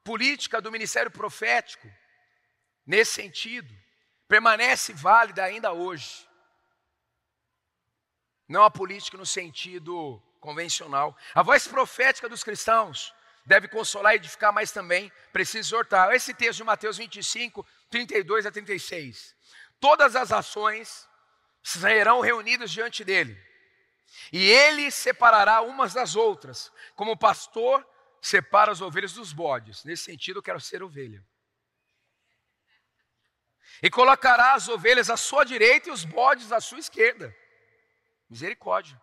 política 0.03 0.61
do 0.61 0.71
ministério 0.71 1.11
profético, 1.11 1.87
nesse 2.85 3.13
sentido, 3.13 3.73
permanece 4.27 4.93
válida 4.93 5.43
ainda 5.43 5.71
hoje. 5.71 6.27
Não 8.47 8.63
a 8.63 8.71
política 8.71 9.17
no 9.17 9.25
sentido 9.25 10.21
convencional. 10.39 11.15
A 11.35 11.43
voz 11.43 11.67
profética 11.67 12.29
dos 12.29 12.43
cristãos 12.43 13.13
deve 13.45 13.67
consolar 13.67 14.13
e 14.13 14.17
edificar, 14.17 14.53
mas 14.53 14.71
também 14.71 15.11
precisa 15.31 15.59
exortar. 15.59 16.11
Esse 16.13 16.33
texto 16.33 16.57
de 16.57 16.63
Mateus 16.63 16.97
25, 16.97 17.65
32 17.89 18.45
a 18.45 18.51
36. 18.51 19.35
Todas 19.79 20.15
as 20.15 20.31
ações 20.31 21.07
serão 21.63 22.21
reunidas 22.21 22.71
diante 22.71 23.03
dele, 23.03 23.37
e 24.31 24.49
ele 24.49 24.91
separará 24.91 25.61
umas 25.61 25.93
das 25.93 26.15
outras, 26.15 26.71
como 26.95 27.11
o 27.11 27.17
pastor 27.17 27.85
separa 28.21 28.71
as 28.71 28.81
ovelhas 28.81 29.13
dos 29.13 29.33
bodes. 29.33 29.83
Nesse 29.83 30.03
sentido, 30.03 30.39
eu 30.39 30.43
quero 30.43 30.59
ser 30.59 30.83
ovelha. 30.83 31.25
E 33.81 33.89
colocará 33.89 34.53
as 34.53 34.67
ovelhas 34.67 35.09
à 35.09 35.17
sua 35.17 35.43
direita 35.43 35.89
e 35.89 35.91
os 35.91 36.03
bodes 36.03 36.51
à 36.51 36.59
sua 36.59 36.79
esquerda. 36.79 37.35
Misericórdia. 38.29 38.99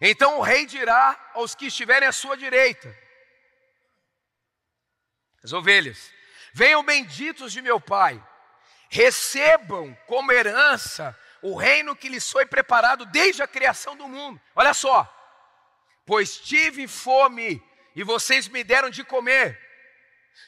Então 0.00 0.38
o 0.38 0.42
rei 0.42 0.64
dirá 0.64 1.30
aos 1.34 1.54
que 1.54 1.66
estiverem 1.66 2.08
à 2.08 2.12
sua 2.12 2.36
direita: 2.36 2.96
as 5.42 5.52
ovelhas, 5.52 6.12
venham 6.52 6.84
benditos 6.84 7.52
de 7.52 7.60
meu 7.60 7.80
Pai, 7.80 8.24
recebam 8.88 9.94
como 10.06 10.30
herança 10.30 11.18
o 11.42 11.56
reino 11.56 11.96
que 11.96 12.08
lhes 12.08 12.30
foi 12.30 12.46
preparado 12.46 13.06
desde 13.06 13.42
a 13.42 13.48
criação 13.48 13.96
do 13.96 14.08
mundo. 14.08 14.40
Olha 14.54 14.74
só, 14.74 15.06
pois 16.04 16.38
tive 16.38 16.86
fome 16.88 17.62
e 17.94 18.02
vocês 18.02 18.48
me 18.48 18.62
deram 18.64 18.90
de 18.90 19.04
comer, 19.04 19.58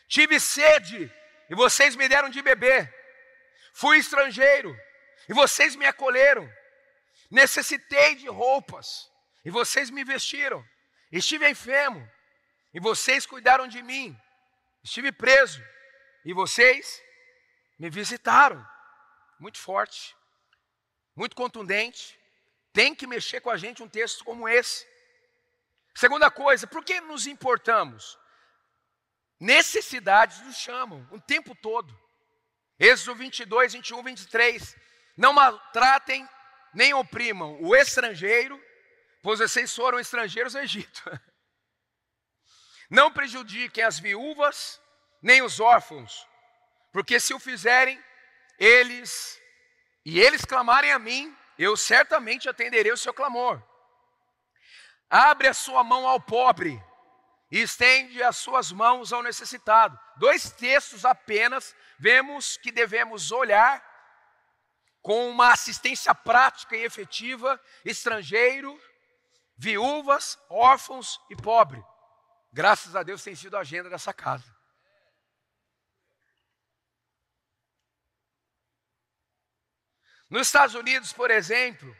tive 0.08 0.38
sede 0.38 1.12
e 1.48 1.54
vocês 1.54 1.96
me 1.96 2.08
deram 2.08 2.28
de 2.28 2.40
beber, 2.42 2.92
fui 3.72 3.98
estrangeiro 3.98 4.76
e 5.28 5.34
vocês 5.34 5.76
me 5.76 5.86
acolheram, 5.86 6.50
necessitei 7.30 8.14
de 8.14 8.28
roupas 8.28 9.10
e 9.44 9.50
vocês 9.50 9.90
me 9.90 10.04
vestiram, 10.04 10.64
estive 11.10 11.48
enfermo 11.48 12.08
e 12.72 12.80
vocês 12.80 13.26
cuidaram 13.26 13.66
de 13.66 13.82
mim, 13.82 14.16
estive 14.82 15.12
preso 15.12 15.62
e 16.24 16.32
vocês 16.32 17.02
me 17.78 17.90
visitaram. 17.90 18.64
Muito 19.38 19.58
forte, 19.58 20.14
muito 21.20 21.36
contundente. 21.36 22.18
Tem 22.72 22.94
que 22.94 23.06
mexer 23.06 23.42
com 23.42 23.50
a 23.50 23.56
gente 23.58 23.82
um 23.82 23.88
texto 23.88 24.24
como 24.24 24.48
esse. 24.48 24.86
Segunda 25.94 26.30
coisa, 26.30 26.66
por 26.66 26.82
que 26.82 26.98
nos 27.02 27.26
importamos? 27.26 28.18
Necessidades 29.38 30.40
nos 30.40 30.56
chamam 30.56 31.06
o 31.10 31.20
tempo 31.20 31.54
todo. 31.54 31.94
Êxodo 32.78 33.18
22, 33.18 33.74
21, 33.74 34.02
23. 34.02 34.76
Não 35.14 35.34
maltratem 35.34 36.26
nem 36.72 36.94
oprimam 36.94 37.60
o 37.60 37.76
estrangeiro, 37.76 38.58
pois 39.22 39.40
vocês 39.40 39.74
foram 39.74 40.00
estrangeiros 40.00 40.54
no 40.54 40.60
Egito. 40.60 41.02
Não 42.88 43.12
prejudiquem 43.12 43.84
as 43.84 43.98
viúvas 43.98 44.80
nem 45.20 45.42
os 45.42 45.60
órfãos, 45.60 46.26
porque 46.92 47.20
se 47.20 47.34
o 47.34 47.38
fizerem, 47.38 48.02
eles 48.58 49.39
e 50.10 50.18
eles 50.18 50.44
clamarem 50.44 50.90
a 50.90 50.98
mim, 50.98 51.32
eu 51.56 51.76
certamente 51.76 52.48
atenderei 52.48 52.90
o 52.90 52.96
seu 52.96 53.14
clamor. 53.14 53.62
Abre 55.08 55.46
a 55.46 55.54
sua 55.54 55.84
mão 55.84 56.04
ao 56.04 56.20
pobre 56.20 56.82
e 57.48 57.62
estende 57.62 58.20
as 58.20 58.36
suas 58.36 58.72
mãos 58.72 59.12
ao 59.12 59.22
necessitado. 59.22 59.96
Dois 60.16 60.50
textos 60.50 61.04
apenas, 61.04 61.76
vemos 61.96 62.56
que 62.56 62.72
devemos 62.72 63.30
olhar 63.30 63.80
com 65.00 65.30
uma 65.30 65.52
assistência 65.52 66.12
prática 66.12 66.76
e 66.76 66.82
efetiva, 66.82 67.60
estrangeiro, 67.84 68.76
viúvas, 69.56 70.36
órfãos 70.48 71.20
e 71.30 71.36
pobre. 71.36 71.80
Graças 72.52 72.96
a 72.96 73.04
Deus 73.04 73.22
tem 73.22 73.36
sido 73.36 73.56
a 73.56 73.60
agenda 73.60 73.88
dessa 73.88 74.12
casa. 74.12 74.59
Nos 80.30 80.46
Estados 80.46 80.76
Unidos, 80.76 81.12
por 81.12 81.28
exemplo, 81.28 81.94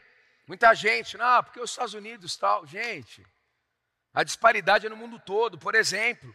muita 0.47 0.73
gente, 0.73 1.17
não, 1.17 1.43
porque 1.43 1.59
os 1.59 1.69
Estados 1.69 1.93
Unidos 1.93 2.37
tal, 2.37 2.65
gente, 2.65 3.27
a 4.13 4.23
disparidade 4.23 4.85
é 4.85 4.89
no 4.89 4.95
mundo 4.95 5.19
todo. 5.19 5.57
Por 5.57 5.75
exemplo, 5.75 6.33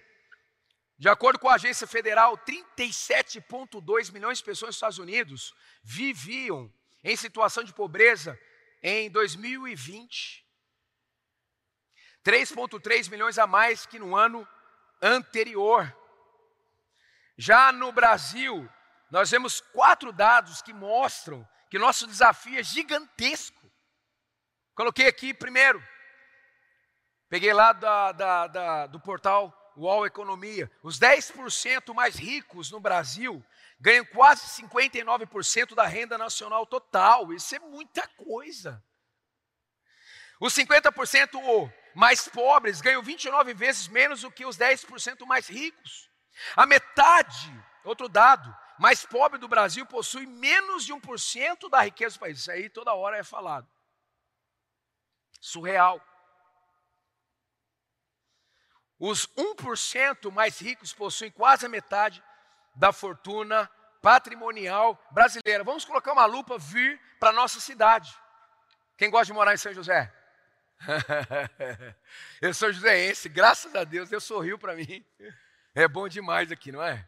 de 0.98 1.08
acordo 1.08 1.38
com 1.38 1.48
a 1.48 1.54
agência 1.54 1.86
federal, 1.86 2.36
37,2 2.36 4.12
milhões 4.12 4.38
de 4.38 4.44
pessoas 4.44 4.68
nos 4.68 4.76
Estados 4.76 4.98
Unidos 4.98 5.54
viviam 5.82 6.70
em 7.02 7.16
situação 7.16 7.64
de 7.64 7.72
pobreza 7.72 8.38
em 8.82 9.10
2020. 9.10 10.44
3,3 12.22 13.08
milhões 13.08 13.38
a 13.38 13.46
mais 13.46 13.86
que 13.86 13.98
no 13.98 14.14
ano 14.14 14.46
anterior. 15.00 15.96
Já 17.38 17.72
no 17.72 17.90
Brasil, 17.90 18.68
nós 19.10 19.30
vemos 19.30 19.60
quatro 19.60 20.12
dados 20.12 20.60
que 20.60 20.74
mostram 20.74 21.46
que 21.76 21.78
nosso 21.78 22.06
desafio 22.06 22.58
é 22.58 22.62
gigantesco. 22.62 23.70
Coloquei 24.74 25.06
aqui 25.06 25.34
primeiro, 25.34 25.86
peguei 27.28 27.52
lá 27.52 27.74
da, 27.74 28.12
da, 28.12 28.46
da, 28.46 28.86
do 28.86 28.98
portal 28.98 29.52
UOL 29.76 30.06
Economia, 30.06 30.70
os 30.82 30.98
10% 30.98 31.92
mais 31.92 32.16
ricos 32.16 32.70
no 32.70 32.80
Brasil 32.80 33.44
ganham 33.78 34.06
quase 34.06 34.62
59% 34.62 35.74
da 35.74 35.86
renda 35.86 36.16
nacional 36.16 36.64
total, 36.64 37.30
isso 37.30 37.54
é 37.54 37.58
muita 37.58 38.08
coisa. 38.08 38.82
Os 40.40 40.54
50% 40.54 41.70
mais 41.94 42.26
pobres 42.26 42.80
ganham 42.80 43.02
29 43.02 43.52
vezes 43.52 43.86
menos 43.86 44.22
do 44.22 44.32
que 44.32 44.46
os 44.46 44.56
10% 44.56 45.26
mais 45.26 45.46
ricos. 45.46 46.10
A 46.56 46.64
metade, 46.64 47.52
outro 47.84 48.08
dado, 48.08 48.50
mais 48.78 49.04
pobre 49.04 49.38
do 49.38 49.48
Brasil 49.48 49.86
possui 49.86 50.26
menos 50.26 50.84
de 50.84 50.92
1% 50.92 51.68
da 51.70 51.80
riqueza 51.80 52.16
do 52.16 52.20
país. 52.20 52.38
Isso 52.38 52.50
aí 52.50 52.68
toda 52.68 52.94
hora 52.94 53.16
é 53.16 53.22
falado. 53.22 53.68
Surreal. 55.40 56.00
Os 58.98 59.26
1% 59.28 60.30
mais 60.32 60.58
ricos 60.58 60.92
possuem 60.92 61.30
quase 61.30 61.66
a 61.66 61.68
metade 61.68 62.22
da 62.74 62.92
fortuna 62.92 63.70
patrimonial 64.00 65.02
brasileira. 65.10 65.64
Vamos 65.64 65.84
colocar 65.84 66.12
uma 66.12 66.26
lupa 66.26 66.58
vir 66.58 67.00
para 67.18 67.32
nossa 67.32 67.60
cidade. 67.60 68.14
Quem 68.96 69.10
gosta 69.10 69.26
de 69.26 69.32
morar 69.32 69.54
em 69.54 69.58
São 69.58 69.72
José? 69.72 70.12
eu 72.40 72.52
sou 72.52 72.72
joséense, 72.72 73.28
graças 73.28 73.74
a 73.74 73.84
Deus, 73.84 74.08
Deus 74.08 74.24
sorriu 74.24 74.58
para 74.58 74.74
mim. 74.74 75.04
É 75.74 75.86
bom 75.88 76.08
demais 76.08 76.50
aqui, 76.50 76.70
não 76.70 76.82
é? 76.82 77.06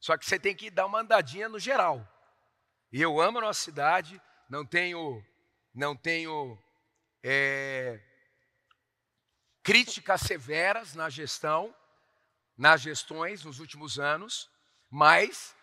Só 0.00 0.16
que 0.16 0.26
você 0.26 0.38
tem 0.38 0.54
que 0.54 0.70
dar 0.70 0.86
uma 0.86 1.00
andadinha 1.00 1.48
no 1.48 1.58
geral. 1.58 2.06
E 2.92 3.00
eu 3.00 3.20
amo 3.20 3.38
a 3.38 3.42
nossa 3.42 3.60
cidade, 3.60 4.20
não 4.48 4.64
tenho, 4.64 5.24
não 5.74 5.96
tenho 5.96 6.58
é, 7.22 8.00
críticas 9.62 10.20
severas 10.20 10.94
na 10.94 11.10
gestão, 11.10 11.74
nas 12.56 12.80
gestões 12.80 13.44
nos 13.44 13.58
últimos 13.58 13.98
anos, 13.98 14.50
mas 14.88 15.54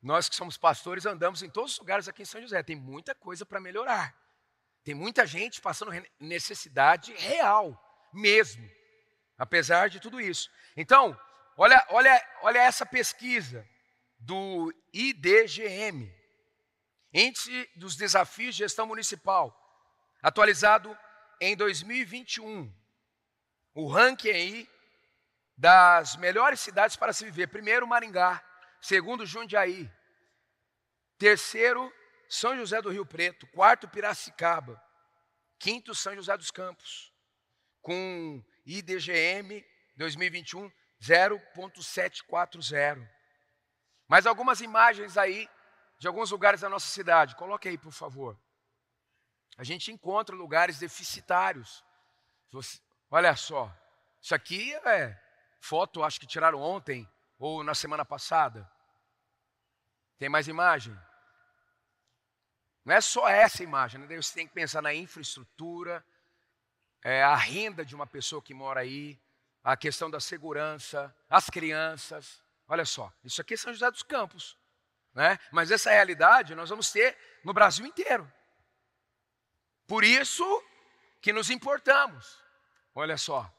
nós 0.00 0.28
que 0.28 0.34
somos 0.34 0.56
pastores 0.56 1.06
andamos 1.06 1.42
em 1.42 1.50
todos 1.50 1.72
os 1.72 1.78
lugares 1.78 2.08
aqui 2.08 2.22
em 2.22 2.24
São 2.24 2.40
José. 2.40 2.62
Tem 2.62 2.76
muita 2.76 3.14
coisa 3.14 3.44
para 3.44 3.60
melhorar. 3.60 4.16
Tem 4.84 4.94
muita 4.94 5.26
gente 5.26 5.60
passando 5.60 5.92
necessidade 6.18 7.12
real, 7.14 7.80
mesmo, 8.12 8.68
apesar 9.38 9.88
de 9.88 10.00
tudo 10.00 10.20
isso. 10.20 10.50
Então, 10.76 11.18
olha, 11.56 11.84
olha, 11.90 12.28
olha 12.42 12.58
essa 12.58 12.86
pesquisa 12.86 13.68
do 14.18 14.72
IDGM, 14.92 16.12
Índice 17.12 17.70
dos 17.76 17.96
Desafios 17.96 18.54
de 18.54 18.60
Gestão 18.60 18.86
Municipal, 18.86 19.54
atualizado 20.22 20.96
em 21.40 21.56
2021. 21.56 22.72
O 23.74 23.88
ranking 23.88 24.30
aí 24.30 24.68
das 25.56 26.16
melhores 26.16 26.60
cidades 26.60 26.96
para 26.96 27.12
se 27.12 27.24
viver. 27.24 27.48
Primeiro, 27.48 27.86
Maringá. 27.86 28.42
Segundo, 28.80 29.26
Jundiaí. 29.26 29.90
Terceiro, 31.18 31.92
São 32.28 32.56
José 32.56 32.80
do 32.80 32.90
Rio 32.90 33.06
Preto. 33.06 33.46
Quarto, 33.48 33.88
Piracicaba. 33.88 34.82
Quinto, 35.58 35.94
São 35.94 36.14
José 36.14 36.36
dos 36.36 36.50
Campos. 36.50 37.12
Com 37.80 38.42
IDGM 38.64 39.64
2021 39.96 40.70
0.740. 41.02 43.08
Mais 44.08 44.26
algumas 44.26 44.60
imagens 44.60 45.18
aí 45.18 45.48
de 45.98 46.06
alguns 46.06 46.30
lugares 46.30 46.60
da 46.60 46.68
nossa 46.68 46.86
cidade. 46.86 47.34
Coloque 47.34 47.68
aí, 47.68 47.76
por 47.76 47.90
favor. 47.92 48.38
A 49.56 49.64
gente 49.64 49.90
encontra 49.90 50.34
lugares 50.34 50.78
deficitários. 50.78 51.84
Você, 52.50 52.78
olha 53.10 53.34
só, 53.36 53.74
isso 54.20 54.34
aqui 54.34 54.74
é 54.74 55.18
foto, 55.60 56.02
acho 56.02 56.20
que 56.20 56.26
tiraram 56.26 56.60
ontem 56.60 57.08
ou 57.38 57.64
na 57.64 57.74
semana 57.74 58.04
passada. 58.04 58.70
Tem 60.18 60.28
mais 60.28 60.48
imagem? 60.48 60.94
Não 62.84 62.94
é 62.94 63.00
só 63.00 63.28
essa 63.28 63.62
imagem, 63.62 64.00
né? 64.00 64.16
você 64.16 64.34
tem 64.34 64.46
que 64.46 64.54
pensar 64.54 64.82
na 64.82 64.92
infraestrutura, 64.92 66.04
é, 67.04 67.22
a 67.22 67.36
renda 67.36 67.84
de 67.84 67.94
uma 67.94 68.06
pessoa 68.06 68.42
que 68.42 68.52
mora 68.52 68.80
aí, 68.80 69.21
a 69.62 69.76
questão 69.76 70.10
da 70.10 70.20
segurança, 70.20 71.14
as 71.28 71.48
crianças. 71.48 72.42
Olha 72.66 72.84
só, 72.84 73.12
isso 73.22 73.40
aqui 73.40 73.54
é 73.54 73.56
São 73.56 73.72
José 73.72 73.90
dos 73.90 74.02
Campos, 74.02 74.58
né? 75.14 75.38
mas 75.50 75.70
essa 75.70 75.90
realidade 75.90 76.54
nós 76.54 76.70
vamos 76.70 76.90
ter 76.90 77.16
no 77.44 77.52
Brasil 77.52 77.86
inteiro. 77.86 78.30
Por 79.86 80.04
isso 80.04 80.44
que 81.20 81.32
nos 81.32 81.50
importamos. 81.50 82.40
Olha 82.94 83.16
só. 83.16 83.50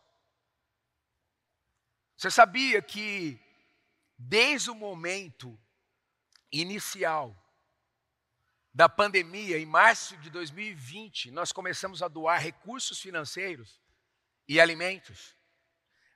Você 2.18 2.32
sabia 2.32 2.82
que 2.82 3.40
desde 4.18 4.70
o 4.70 4.76
momento 4.76 5.60
inicial 6.52 7.36
da 8.74 8.90
pandemia, 8.90 9.60
em 9.60 9.66
março 9.66 10.18
de 10.18 10.30
2020, 10.30 11.32
nós 11.32 11.52
começamos 11.52 12.02
a 12.02 12.08
doar 12.08 12.40
recursos 12.40 13.00
financeiros 13.00 13.80
e 14.48 14.60
alimentos. 14.60 15.36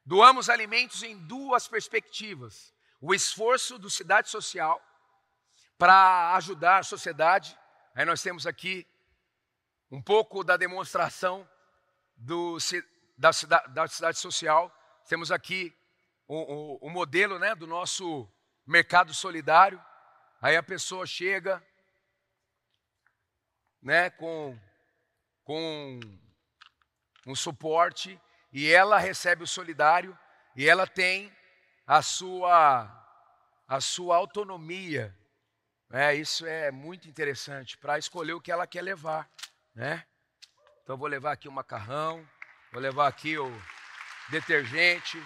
Doamos 0.07 0.49
alimentos 0.49 1.03
em 1.03 1.17
duas 1.17 1.67
perspectivas: 1.67 2.73
o 3.01 3.13
esforço 3.13 3.77
do 3.77 3.89
Cidade 3.89 4.29
Social 4.29 4.81
para 5.77 6.33
ajudar 6.35 6.77
a 6.77 6.83
sociedade. 6.83 7.59
Aí 7.93 8.05
nós 8.05 8.21
temos 8.21 8.47
aqui 8.47 8.87
um 9.91 10.01
pouco 10.01 10.45
da 10.45 10.55
demonstração 10.55 11.45
do, 12.15 12.57
da, 13.17 13.31
da 13.67 13.87
cidade 13.89 14.17
social. 14.17 14.73
Temos 15.09 15.29
aqui 15.29 15.77
o, 16.25 16.37
o, 16.37 16.87
o 16.87 16.89
modelo 16.89 17.37
né, 17.37 17.53
do 17.53 17.67
nosso 17.67 18.31
mercado 18.65 19.13
solidário. 19.13 19.83
Aí 20.41 20.55
a 20.55 20.63
pessoa 20.63 21.05
chega, 21.05 21.61
né, 23.81 24.09
com, 24.11 24.57
com 25.43 25.99
um 27.25 27.35
suporte 27.35 28.17
e 28.51 28.71
ela 28.71 28.97
recebe 28.97 29.43
o 29.43 29.47
solidário 29.47 30.17
e 30.55 30.67
ela 30.67 30.87
tem 30.87 31.31
a 31.85 32.01
sua 32.01 32.93
a 33.67 33.81
sua 33.81 34.15
autonomia. 34.15 35.13
É, 35.91 36.13
isso 36.15 36.45
é 36.45 36.71
muito 36.71 37.07
interessante 37.07 37.77
para 37.77 37.97
escolher 37.97 38.33
o 38.33 38.41
que 38.41 38.51
ela 38.51 38.65
quer 38.65 38.81
levar, 38.81 39.29
né? 39.75 40.05
Então 40.83 40.97
vou 40.97 41.07
levar 41.07 41.33
aqui 41.33 41.47
o 41.47 41.51
macarrão, 41.51 42.27
vou 42.71 42.81
levar 42.81 43.07
aqui 43.07 43.37
o 43.37 43.51
detergente, 44.29 45.21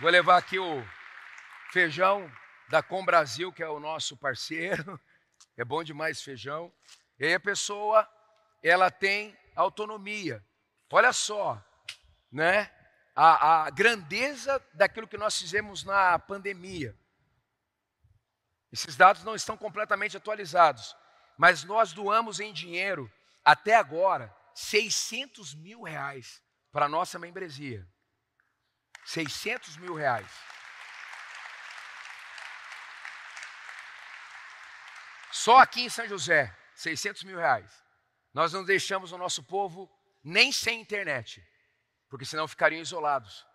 vou 0.00 0.10
levar 0.10 0.36
aqui 0.36 0.58
o 0.58 0.84
feijão 1.72 2.30
da 2.68 2.82
Com 2.82 3.04
Brasil, 3.04 3.52
que 3.52 3.62
é 3.62 3.68
o 3.68 3.80
nosso 3.80 4.16
parceiro. 4.16 5.00
É 5.56 5.64
bom 5.64 5.82
demais 5.84 6.22
feijão. 6.22 6.72
E 7.18 7.26
aí 7.26 7.34
a 7.34 7.40
pessoa, 7.40 8.08
ela 8.62 8.90
tem 8.90 9.36
autonomia. 9.54 10.44
Olha 10.90 11.12
só, 11.12 11.62
né? 12.30 12.70
A, 13.14 13.64
a 13.64 13.70
grandeza 13.70 14.64
daquilo 14.72 15.08
que 15.08 15.18
nós 15.18 15.38
fizemos 15.38 15.84
na 15.84 16.18
pandemia. 16.18 16.96
Esses 18.72 18.96
dados 18.96 19.24
não 19.24 19.34
estão 19.34 19.56
completamente 19.56 20.16
atualizados, 20.16 20.96
mas 21.36 21.64
nós 21.64 21.92
doamos 21.92 22.38
em 22.38 22.52
dinheiro, 22.52 23.10
até 23.44 23.74
agora, 23.74 24.34
600 24.54 25.54
mil 25.54 25.82
reais 25.82 26.42
para 26.70 26.88
nossa 26.88 27.18
membresia. 27.18 27.86
600 29.04 29.76
mil 29.78 29.94
reais. 29.94 30.30
Só 35.32 35.58
aqui 35.58 35.82
em 35.82 35.88
São 35.88 36.06
José, 36.06 36.54
600 36.74 37.24
mil 37.24 37.38
reais. 37.38 37.82
Nós 38.32 38.52
não 38.52 38.64
deixamos 38.64 39.12
o 39.12 39.18
nosso 39.18 39.42
povo 39.42 39.90
nem 40.22 40.52
sem 40.52 40.80
internet, 40.80 41.44
porque 42.08 42.24
senão 42.24 42.46
ficariam 42.46 42.80
isolados. 42.80 43.46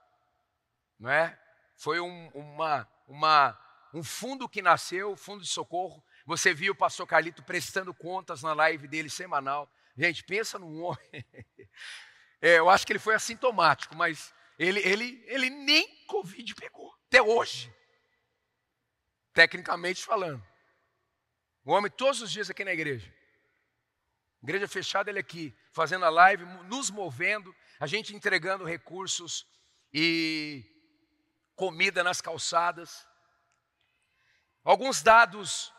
Não 1.00 1.10
é? 1.10 1.40
Foi 1.78 2.00
um, 2.00 2.28
uma, 2.30 2.88
uma, 3.08 3.60
um 3.94 4.04
fundo 4.04 4.50
que 4.50 4.62
nasceu, 4.62 5.16
fundo 5.16 5.44
de 5.44 5.50
socorro. 5.50 6.04
Você 6.26 6.54
viu 6.54 6.74
o 6.74 6.78
pastor 6.78 7.06
Carlito 7.06 7.44
prestando 7.44 7.94
contas 7.94 8.42
na 8.42 8.54
live 8.54 8.88
dele 8.88 9.10
semanal. 9.10 9.70
Gente, 9.98 10.24
pensa 10.24 10.60
num 10.60 10.84
homem. 10.84 11.00
É, 12.42 12.60
eu 12.60 12.70
acho 12.70 12.86
que 12.86 12.92
ele 12.92 13.00
foi 13.00 13.16
assintomático, 13.16 13.96
mas 13.96 14.32
ele, 14.60 14.80
ele, 14.82 15.24
ele 15.26 15.50
nem 15.50 16.06
Covid 16.06 16.54
pegou, 16.54 16.94
até 17.08 17.20
hoje. 17.20 17.74
Tecnicamente 19.34 20.04
falando. 20.04 20.46
O 21.64 21.72
homem 21.72 21.90
todos 21.90 22.22
os 22.22 22.32
dias 22.32 22.50
aqui 22.50 22.64
na 22.64 22.74
igreja. 22.74 23.12
Igreja 24.46 24.68
fechada, 24.68 25.10
ele 25.10 25.18
aqui, 25.18 25.52
fazendo 25.72 26.06
a 26.06 26.10
live, 26.10 26.46
nos 26.66 26.92
movendo, 26.92 27.54
a 27.80 27.88
gente 27.88 28.16
entregando 28.16 28.64
recursos 28.64 29.44
e 29.92 30.64
comida 31.56 32.04
nas 32.04 32.22
calçadas. 32.22 33.08
Alguns 34.64 35.02
dados 35.02 35.74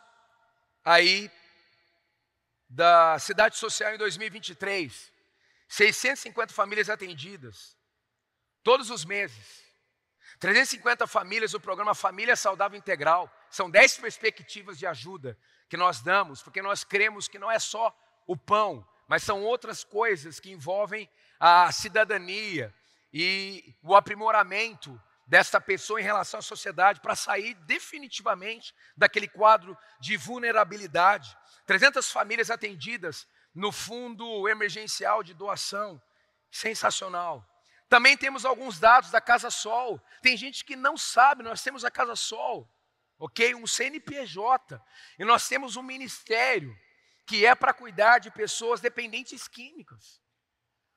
aí 0.85 1.31
da 2.69 3.17
cidade 3.21 3.57
social 3.57 3.95
em 3.95 3.99
2023. 3.99 5.13
650 5.69 6.53
famílias 6.53 6.91
atendidas 6.91 7.77
todos 8.65 8.91
os 8.91 9.05
meses. 9.05 9.65
350 10.41 11.07
famílias 11.07 11.53
do 11.53 11.61
programa 11.61 11.95
Família 11.95 12.35
Saudável 12.35 12.77
Integral. 12.77 13.33
São 13.49 13.71
10 13.71 13.99
perspectivas 13.99 14.77
de 14.77 14.89
ajuda 14.89 15.39
que 15.69 15.77
nós 15.77 16.03
damos, 16.03 16.43
porque 16.43 16.61
nós 16.61 16.83
cremos 16.83 17.29
que 17.29 17.39
não 17.39 17.49
é 17.49 17.61
só 17.61 17.97
o 18.27 18.37
pão, 18.37 18.87
mas 19.09 19.23
são 19.23 19.43
outras 19.43 19.85
coisas 19.85 20.41
que 20.41 20.51
envolvem 20.51 21.09
a 21.39 21.71
cidadania 21.71 22.75
e 23.13 23.75
o 23.83 23.95
aprimoramento 23.95 25.01
desta 25.27 25.61
pessoa 25.61 26.01
em 26.01 26.05
relação 26.05 26.39
à 26.39 26.43
sociedade 26.43 27.01
para 27.01 27.17
sair 27.17 27.55
definitivamente 27.67 28.75
daquele 28.97 29.29
quadro 29.29 29.77
de 30.01 30.17
vulnerabilidade. 30.17 31.37
300 31.67 32.11
famílias 32.11 32.51
atendidas 32.51 33.27
no 33.55 33.73
fundo 33.73 34.49
emergencial 34.49 35.23
de 35.23 35.35
doação. 35.35 36.01
Sensacional. 36.51 37.45
Também 37.89 38.17
temos 38.17 38.45
alguns 38.45 38.79
dados 38.79 39.11
da 39.11 39.21
Casa 39.21 39.51
Sol. 39.51 40.01
Tem 40.23 40.37
gente 40.37 40.65
que 40.65 40.77
não 40.77 40.97
sabe, 40.97 41.43
nós 41.43 41.63
temos 41.63 41.85
a 41.85 41.91
Casa 41.91 42.17
Sol, 42.17 42.69
ok? 43.19 43.55
Um 43.55 43.67
CNPJ. 43.67 44.81
E 45.19 45.25
nós 45.25 45.49
temos 45.49 45.77
um 45.77 45.83
ministério 45.83 46.77
que 47.27 47.45
é 47.45 47.55
para 47.55 47.75
cuidar 47.75 48.19
de 48.19 48.31
pessoas 48.31 48.81
dependentes 48.81 49.49
químicas. 49.49 50.21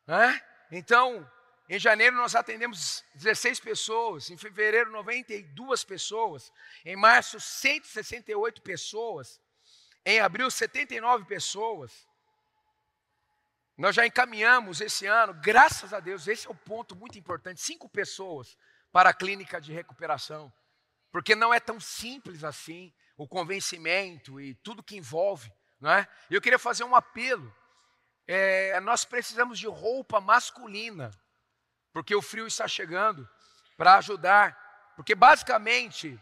Né? 0.05 0.41
Então, 0.71 1.29
Em 1.71 1.77
janeiro 1.77 2.15
nós 2.15 2.33
atendemos 2.33 3.05
16 3.13 3.59
pessoas, 3.59 4.31
em 4.31 4.37
fevereiro 4.37 4.91
92 4.91 5.83
pessoas, 5.83 6.51
em 6.83 6.95
março 6.95 7.39
168 7.39 8.63
pessoas, 8.63 9.39
em 10.03 10.19
abril 10.19 10.49
79 10.49 11.25
pessoas. 11.25 12.07
Nós 13.77 13.95
já 13.95 14.03
encaminhamos 14.03 14.81
esse 14.81 15.05
ano, 15.05 15.31
graças 15.35 15.93
a 15.93 15.99
Deus, 15.99 16.27
esse 16.27 16.47
é 16.47 16.49
o 16.49 16.53
um 16.53 16.57
ponto 16.57 16.95
muito 16.95 17.19
importante, 17.19 17.61
cinco 17.61 17.87
pessoas 17.87 18.57
para 18.91 19.11
a 19.11 19.13
clínica 19.13 19.61
de 19.61 19.71
recuperação, 19.71 20.51
porque 21.11 21.35
não 21.35 21.53
é 21.53 21.59
tão 21.59 21.79
simples 21.79 22.43
assim 22.43 22.91
o 23.15 23.27
convencimento 23.27 24.41
e 24.41 24.55
tudo 24.55 24.81
que 24.81 24.97
envolve, 24.97 25.53
não 25.79 25.91
é? 25.91 26.07
Eu 26.29 26.41
queria 26.41 26.59
fazer 26.59 26.83
um 26.83 26.95
apelo. 26.95 27.53
É, 28.27 28.79
nós 28.81 29.05
precisamos 29.05 29.57
de 29.57 29.67
roupa 29.67 30.21
masculina 30.21 31.11
porque 31.91 32.15
o 32.15 32.21
frio 32.21 32.47
está 32.47 32.67
chegando, 32.67 33.27
para 33.75 33.97
ajudar, 33.97 34.93
porque 34.95 35.15
basicamente 35.15 36.19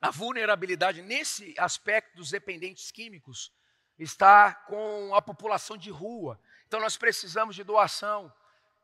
a 0.00 0.10
vulnerabilidade 0.10 1.02
nesse 1.02 1.54
aspecto 1.58 2.16
dos 2.16 2.30
dependentes 2.30 2.90
químicos 2.90 3.52
está 3.98 4.54
com 4.54 5.14
a 5.14 5.22
população 5.22 5.76
de 5.76 5.90
rua. 5.90 6.40
Então 6.66 6.80
nós 6.80 6.96
precisamos 6.96 7.54
de 7.54 7.62
doação 7.62 8.32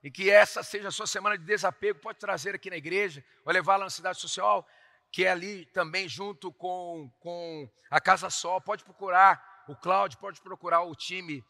e 0.03 0.11
que 0.11 0.31
essa 0.31 0.63
seja 0.63 0.89
a 0.89 0.93
sua 0.93 1.07
semana 1.07 1.37
de 1.37 1.45
desapego, 1.45 2.01
pode 2.01 2.19
trazer 2.19 2.55
aqui 2.55 2.71
na 2.71 2.77
igreja 2.77 3.25
ou 3.45 3.53
levar 3.53 3.77
lá 3.77 3.85
na 3.85 3.91
cidade 3.91 4.21
social, 4.21 4.67
que 5.11 5.25
é 5.25 5.31
ali 5.31 5.67
também 5.67 6.09
junto 6.09 6.53
com, 6.53 7.11
com 7.21 7.71
a 7.91 8.01
Casa 8.01 8.31
Sol, 8.31 8.61
pode 8.61 8.85
procurar 8.85 9.56
o 9.67 9.77
Cláudio, 9.77 10.19
pode 10.19 10.41
procurar 10.41 10.83
o 10.83 10.95
time 10.95 11.45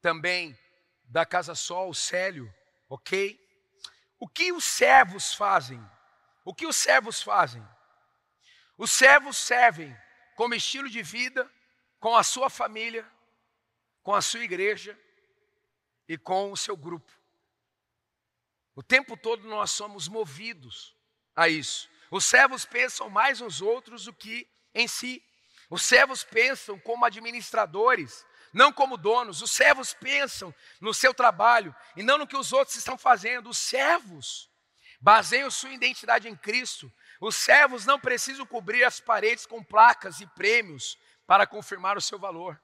também 0.00 0.58
da 1.04 1.24
Casa 1.24 1.54
Sol, 1.54 1.90
o 1.90 1.94
Célio, 1.94 2.52
ok? 2.88 3.38
O 4.18 4.28
que 4.28 4.52
os 4.52 4.64
servos 4.64 5.34
fazem? 5.34 5.80
O 6.44 6.54
que 6.54 6.66
os 6.66 6.76
servos 6.76 7.22
fazem? 7.22 7.66
Os 8.78 8.90
servos 8.92 9.36
servem 9.36 9.96
como 10.36 10.54
estilo 10.54 10.88
de 10.88 11.02
vida, 11.02 11.50
com 11.98 12.14
a 12.14 12.22
sua 12.22 12.50
família, 12.50 13.10
com 14.02 14.14
a 14.14 14.22
sua 14.22 14.44
igreja 14.44 14.98
e 16.08 16.16
com 16.16 16.52
o 16.52 16.56
seu 16.56 16.76
grupo. 16.76 17.10
O 18.74 18.82
tempo 18.82 19.16
todo 19.16 19.48
nós 19.48 19.70
somos 19.70 20.06
movidos 20.06 20.94
a 21.34 21.48
isso. 21.48 21.88
Os 22.10 22.24
servos 22.24 22.64
pensam 22.64 23.08
mais 23.08 23.40
nos 23.40 23.60
outros 23.60 24.04
do 24.04 24.12
que 24.12 24.46
em 24.74 24.86
si. 24.86 25.25
Os 25.68 25.82
servos 25.82 26.22
pensam 26.24 26.78
como 26.78 27.04
administradores 27.04 28.24
não 28.56 28.72
como 28.72 28.96
donos. 28.96 29.42
Os 29.42 29.50
servos 29.50 29.92
pensam 29.92 30.54
no 30.80 30.94
seu 30.94 31.12
trabalho 31.12 31.74
e 31.94 32.02
não 32.02 32.16
no 32.16 32.26
que 32.26 32.36
os 32.36 32.52
outros 32.52 32.76
estão 32.76 32.96
fazendo. 32.96 33.50
Os 33.50 33.58
servos 33.58 34.50
baseiam 34.98 35.50
sua 35.50 35.70
identidade 35.70 36.26
em 36.26 36.34
Cristo. 36.34 36.90
Os 37.20 37.36
servos 37.36 37.84
não 37.84 38.00
precisam 38.00 38.46
cobrir 38.46 38.82
as 38.82 38.98
paredes 38.98 39.44
com 39.44 39.62
placas 39.62 40.20
e 40.20 40.26
prêmios 40.26 40.98
para 41.26 41.46
confirmar 41.46 41.98
o 41.98 42.00
seu 42.00 42.18
valor. 42.18 42.60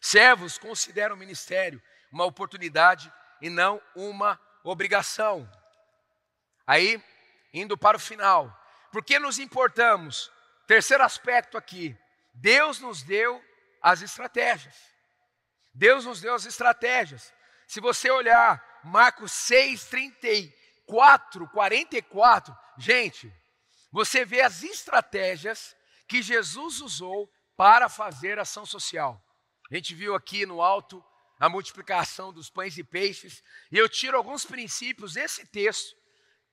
Servos 0.00 0.58
consideram 0.58 1.14
o 1.14 1.18
ministério 1.18 1.82
uma 2.12 2.24
oportunidade 2.24 3.12
e 3.40 3.48
não 3.48 3.80
uma 3.94 4.40
obrigação. 4.62 5.50
Aí, 6.66 7.02
indo 7.54 7.76
para 7.76 7.96
o 7.96 8.00
final, 8.00 8.54
por 8.92 9.02
que 9.02 9.18
nos 9.18 9.38
importamos? 9.38 10.30
Terceiro 10.68 11.02
aspecto 11.02 11.56
aqui: 11.56 11.96
Deus 12.34 12.78
nos 12.78 13.02
deu 13.02 13.42
as 13.82 14.02
estratégias. 14.02 14.76
Deus 15.72 16.04
nos 16.04 16.20
deu 16.20 16.34
as 16.34 16.44
estratégias. 16.44 17.32
Se 17.66 17.80
você 17.80 18.10
olhar 18.10 18.62
Marcos 18.84 19.32
6, 19.32 19.86
34, 19.86 21.48
44, 21.48 22.56
gente, 22.76 23.32
você 23.90 24.26
vê 24.26 24.42
as 24.42 24.62
estratégias 24.62 25.74
que 26.06 26.20
Jesus 26.20 26.82
usou 26.82 27.32
para 27.56 27.88
fazer 27.88 28.38
ação 28.38 28.66
social. 28.66 29.22
A 29.70 29.74
gente 29.74 29.94
viu 29.94 30.14
aqui 30.14 30.44
no 30.44 30.60
alto 30.60 31.02
a 31.40 31.48
multiplicação 31.48 32.30
dos 32.30 32.50
pães 32.50 32.76
e 32.76 32.84
peixes, 32.84 33.42
e 33.72 33.78
eu 33.78 33.88
tiro 33.88 34.18
alguns 34.18 34.44
princípios 34.44 35.14
desse 35.14 35.46
texto, 35.46 35.96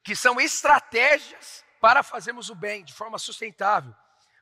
que 0.03 0.15
são 0.15 0.39
estratégias 0.39 1.65
para 1.81 2.01
fazermos 2.01 2.49
o 2.49 2.55
bem 2.55 2.83
de 2.83 2.93
forma 2.93 3.17
sustentável. 3.17 3.93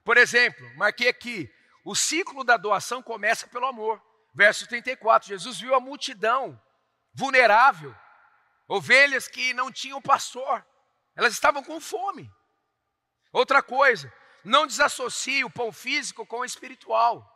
Por 0.03 0.17
exemplo, 0.17 0.69
marquei 0.75 1.07
aqui 1.07 1.53
o 1.83 1.95
ciclo 1.95 2.43
da 2.43 2.57
doação 2.57 3.01
começa 3.03 3.47
pelo 3.47 3.65
amor. 3.65 4.01
Verso 4.33 4.67
34, 4.67 5.27
Jesus 5.27 5.59
viu 5.59 5.75
a 5.75 5.79
multidão 5.79 6.59
vulnerável, 7.13 7.95
ovelhas 8.67 9.27
que 9.27 9.53
não 9.53 9.71
tinham 9.71 10.01
pastor, 10.01 10.65
elas 11.15 11.33
estavam 11.33 11.63
com 11.63 11.79
fome. 11.79 12.31
Outra 13.31 13.61
coisa, 13.61 14.11
não 14.43 14.65
desassocie 14.65 15.43
o 15.43 15.49
pão 15.49 15.71
físico 15.71 16.25
com 16.25 16.39
o 16.39 16.45
espiritual. 16.45 17.29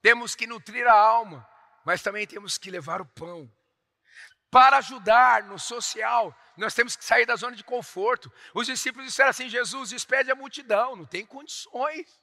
Temos 0.00 0.34
que 0.34 0.46
nutrir 0.46 0.86
a 0.86 0.92
alma, 0.92 1.48
mas 1.84 2.02
também 2.02 2.26
temos 2.26 2.56
que 2.58 2.70
levar 2.70 3.00
o 3.00 3.06
pão. 3.06 3.50
Para 4.50 4.78
ajudar 4.78 5.42
no 5.44 5.58
social, 5.58 6.36
nós 6.56 6.74
temos 6.74 6.94
que 6.96 7.04
sair 7.04 7.26
da 7.26 7.36
zona 7.36 7.56
de 7.56 7.64
conforto. 7.64 8.32
Os 8.54 8.66
discípulos 8.66 9.06
disseram 9.06 9.30
assim: 9.30 9.48
Jesus, 9.48 9.90
despede 9.90 10.30
a 10.30 10.34
multidão, 10.34 10.96
não 10.96 11.04
tem 11.04 11.26
condições 11.26 12.20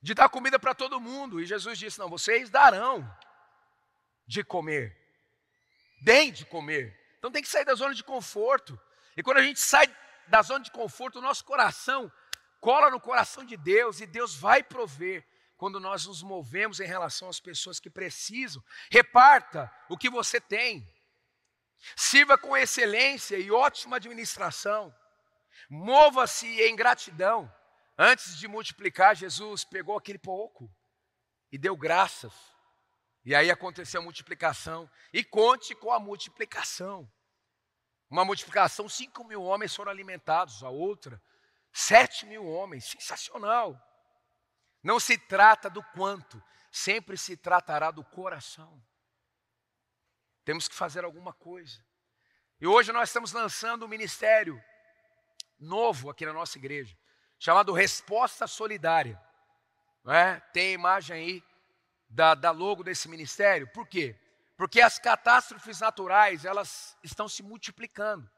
de 0.00 0.14
dar 0.14 0.28
comida 0.28 0.58
para 0.58 0.74
todo 0.74 1.00
mundo. 1.00 1.40
E 1.40 1.46
Jesus 1.46 1.78
disse: 1.78 1.98
Não, 1.98 2.08
vocês 2.08 2.50
darão 2.50 3.08
de 4.26 4.44
comer. 4.44 4.96
Deem 6.02 6.32
de 6.32 6.44
comer. 6.44 6.98
Então 7.18 7.30
tem 7.30 7.42
que 7.42 7.48
sair 7.48 7.64
da 7.64 7.74
zona 7.74 7.94
de 7.94 8.02
conforto. 8.02 8.78
E 9.16 9.22
quando 9.22 9.38
a 9.38 9.42
gente 9.42 9.60
sai 9.60 9.86
da 10.26 10.42
zona 10.42 10.64
de 10.64 10.70
conforto, 10.70 11.18
o 11.18 11.22
nosso 11.22 11.44
coração 11.44 12.10
cola 12.60 12.90
no 12.90 13.00
coração 13.00 13.44
de 13.44 13.56
Deus 13.56 14.00
e 14.00 14.06
Deus 14.06 14.34
vai 14.34 14.62
prover 14.62 15.26
quando 15.56 15.78
nós 15.78 16.06
nos 16.06 16.22
movemos 16.22 16.80
em 16.80 16.86
relação 16.86 17.28
às 17.28 17.38
pessoas 17.38 17.78
que 17.78 17.88
precisam. 17.88 18.62
Reparta 18.90 19.72
o 19.88 19.96
que 19.96 20.10
você 20.10 20.40
tem. 20.40 20.88
Sirva 21.96 22.38
com 22.38 22.56
excelência 22.56 23.36
e 23.36 23.50
ótima 23.50 23.96
administração. 23.96 24.94
Mova-se 25.68 26.46
em 26.62 26.76
gratidão. 26.76 27.52
Antes 27.98 28.36
de 28.38 28.48
multiplicar, 28.48 29.14
Jesus 29.14 29.64
pegou 29.64 29.96
aquele 29.96 30.18
pouco 30.18 30.70
e 31.50 31.58
deu 31.58 31.76
graças. 31.76 32.32
E 33.24 33.34
aí 33.34 33.50
aconteceu 33.50 34.00
a 34.00 34.04
multiplicação. 34.04 34.90
E 35.12 35.22
conte 35.22 35.74
com 35.74 35.92
a 35.92 36.00
multiplicação. 36.00 37.10
Uma 38.10 38.24
multiplicação, 38.24 38.88
cinco 38.88 39.24
mil 39.24 39.42
homens 39.42 39.74
foram 39.74 39.90
alimentados, 39.90 40.62
a 40.62 40.68
outra, 40.68 41.22
sete 41.72 42.26
mil 42.26 42.46
homens. 42.46 42.86
Sensacional. 42.86 43.80
Não 44.82 44.98
se 44.98 45.16
trata 45.16 45.70
do 45.70 45.82
quanto, 45.82 46.42
sempre 46.70 47.16
se 47.16 47.36
tratará 47.36 47.90
do 47.90 48.04
coração. 48.04 48.82
Temos 50.44 50.68
que 50.68 50.74
fazer 50.74 51.04
alguma 51.04 51.32
coisa. 51.32 51.84
E 52.60 52.66
hoje 52.66 52.92
nós 52.92 53.08
estamos 53.08 53.32
lançando 53.32 53.84
um 53.84 53.88
ministério 53.88 54.62
novo 55.58 56.10
aqui 56.10 56.26
na 56.26 56.32
nossa 56.32 56.58
igreja 56.58 56.96
chamado 57.38 57.72
Resposta 57.72 58.46
Solidária. 58.46 59.20
É? 60.06 60.38
Tem 60.52 60.68
a 60.68 60.74
imagem 60.74 61.16
aí 61.16 61.44
da, 62.08 62.36
da 62.36 62.52
logo 62.52 62.84
desse 62.84 63.08
ministério. 63.08 63.66
Por 63.72 63.86
quê? 63.88 64.16
Porque 64.56 64.80
as 64.80 64.96
catástrofes 64.96 65.80
naturais, 65.80 66.44
elas 66.44 66.96
estão 67.02 67.28
se 67.28 67.42
multiplicando. 67.42 68.30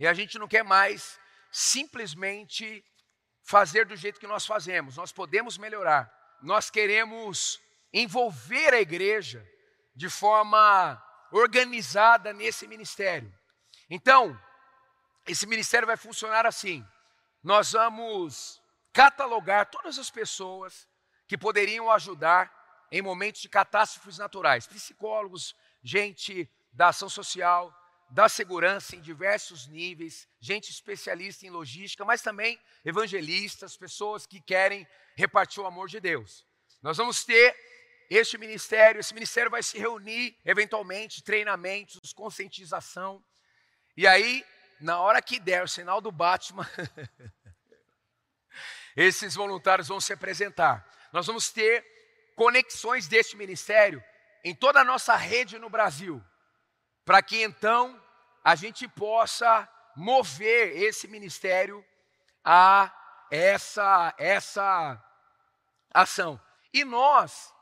E 0.00 0.06
a 0.06 0.12
gente 0.12 0.36
não 0.36 0.48
quer 0.48 0.64
mais 0.64 1.20
simplesmente 1.52 2.84
fazer 3.44 3.86
do 3.86 3.94
jeito 3.94 4.18
que 4.18 4.26
nós 4.26 4.44
fazemos. 4.44 4.96
Nós 4.96 5.12
podemos 5.12 5.56
melhorar. 5.56 6.12
Nós 6.42 6.70
queremos 6.70 7.60
envolver 7.92 8.74
a 8.74 8.80
igreja 8.80 9.46
de 9.94 10.08
forma 10.08 11.00
organizada 11.30 12.32
nesse 12.32 12.66
ministério. 12.66 13.32
Então, 13.88 14.38
esse 15.26 15.46
ministério 15.46 15.86
vai 15.86 15.96
funcionar 15.96 16.46
assim: 16.46 16.86
nós 17.42 17.72
vamos 17.72 18.60
catalogar 18.92 19.66
todas 19.66 19.98
as 19.98 20.10
pessoas 20.10 20.88
que 21.26 21.38
poderiam 21.38 21.90
ajudar 21.90 22.52
em 22.90 23.00
momentos 23.00 23.40
de 23.40 23.48
catástrofes 23.48 24.18
naturais. 24.18 24.66
Psicólogos, 24.66 25.54
gente 25.82 26.50
da 26.72 26.88
ação 26.88 27.08
social, 27.08 27.74
da 28.10 28.28
segurança 28.28 28.96
em 28.96 29.00
diversos 29.00 29.68
níveis, 29.68 30.28
gente 30.40 30.70
especialista 30.70 31.46
em 31.46 31.50
logística, 31.50 32.04
mas 32.04 32.20
também 32.20 32.60
evangelistas, 32.84 33.76
pessoas 33.76 34.26
que 34.26 34.40
querem 34.40 34.86
repartir 35.14 35.62
o 35.62 35.66
amor 35.66 35.88
de 35.88 36.00
Deus. 36.00 36.44
Nós 36.82 36.96
vamos 36.96 37.24
ter 37.24 37.56
este 38.10 38.36
ministério, 38.36 38.98
esse 38.98 39.14
ministério 39.14 39.50
vai 39.50 39.62
se 39.62 39.78
reunir 39.78 40.36
eventualmente, 40.44 41.22
treinamentos, 41.22 42.12
conscientização. 42.12 43.24
E 43.96 44.06
aí 44.06 44.44
na 44.80 44.98
hora 44.98 45.20
que 45.20 45.38
der 45.38 45.62
o 45.62 45.68
sinal 45.68 46.00
do 46.00 46.10
Batman, 46.10 46.66
esses 48.96 49.34
voluntários 49.34 49.88
vão 49.88 50.00
se 50.00 50.12
apresentar. 50.12 50.86
Nós 51.12 51.26
vamos 51.26 51.50
ter 51.50 51.84
conexões 52.34 53.06
deste 53.06 53.36
ministério 53.36 54.02
em 54.42 54.54
toda 54.54 54.80
a 54.80 54.84
nossa 54.84 55.14
rede 55.14 55.58
no 55.58 55.68
Brasil, 55.68 56.24
para 57.04 57.22
que 57.22 57.42
então 57.42 58.02
a 58.42 58.54
gente 58.54 58.88
possa 58.88 59.68
mover 59.94 60.74
esse 60.82 61.06
ministério 61.06 61.84
a 62.42 62.90
essa 63.30 64.14
essa 64.16 65.04
ação. 65.92 66.40
E 66.72 66.84
nós 66.84 67.52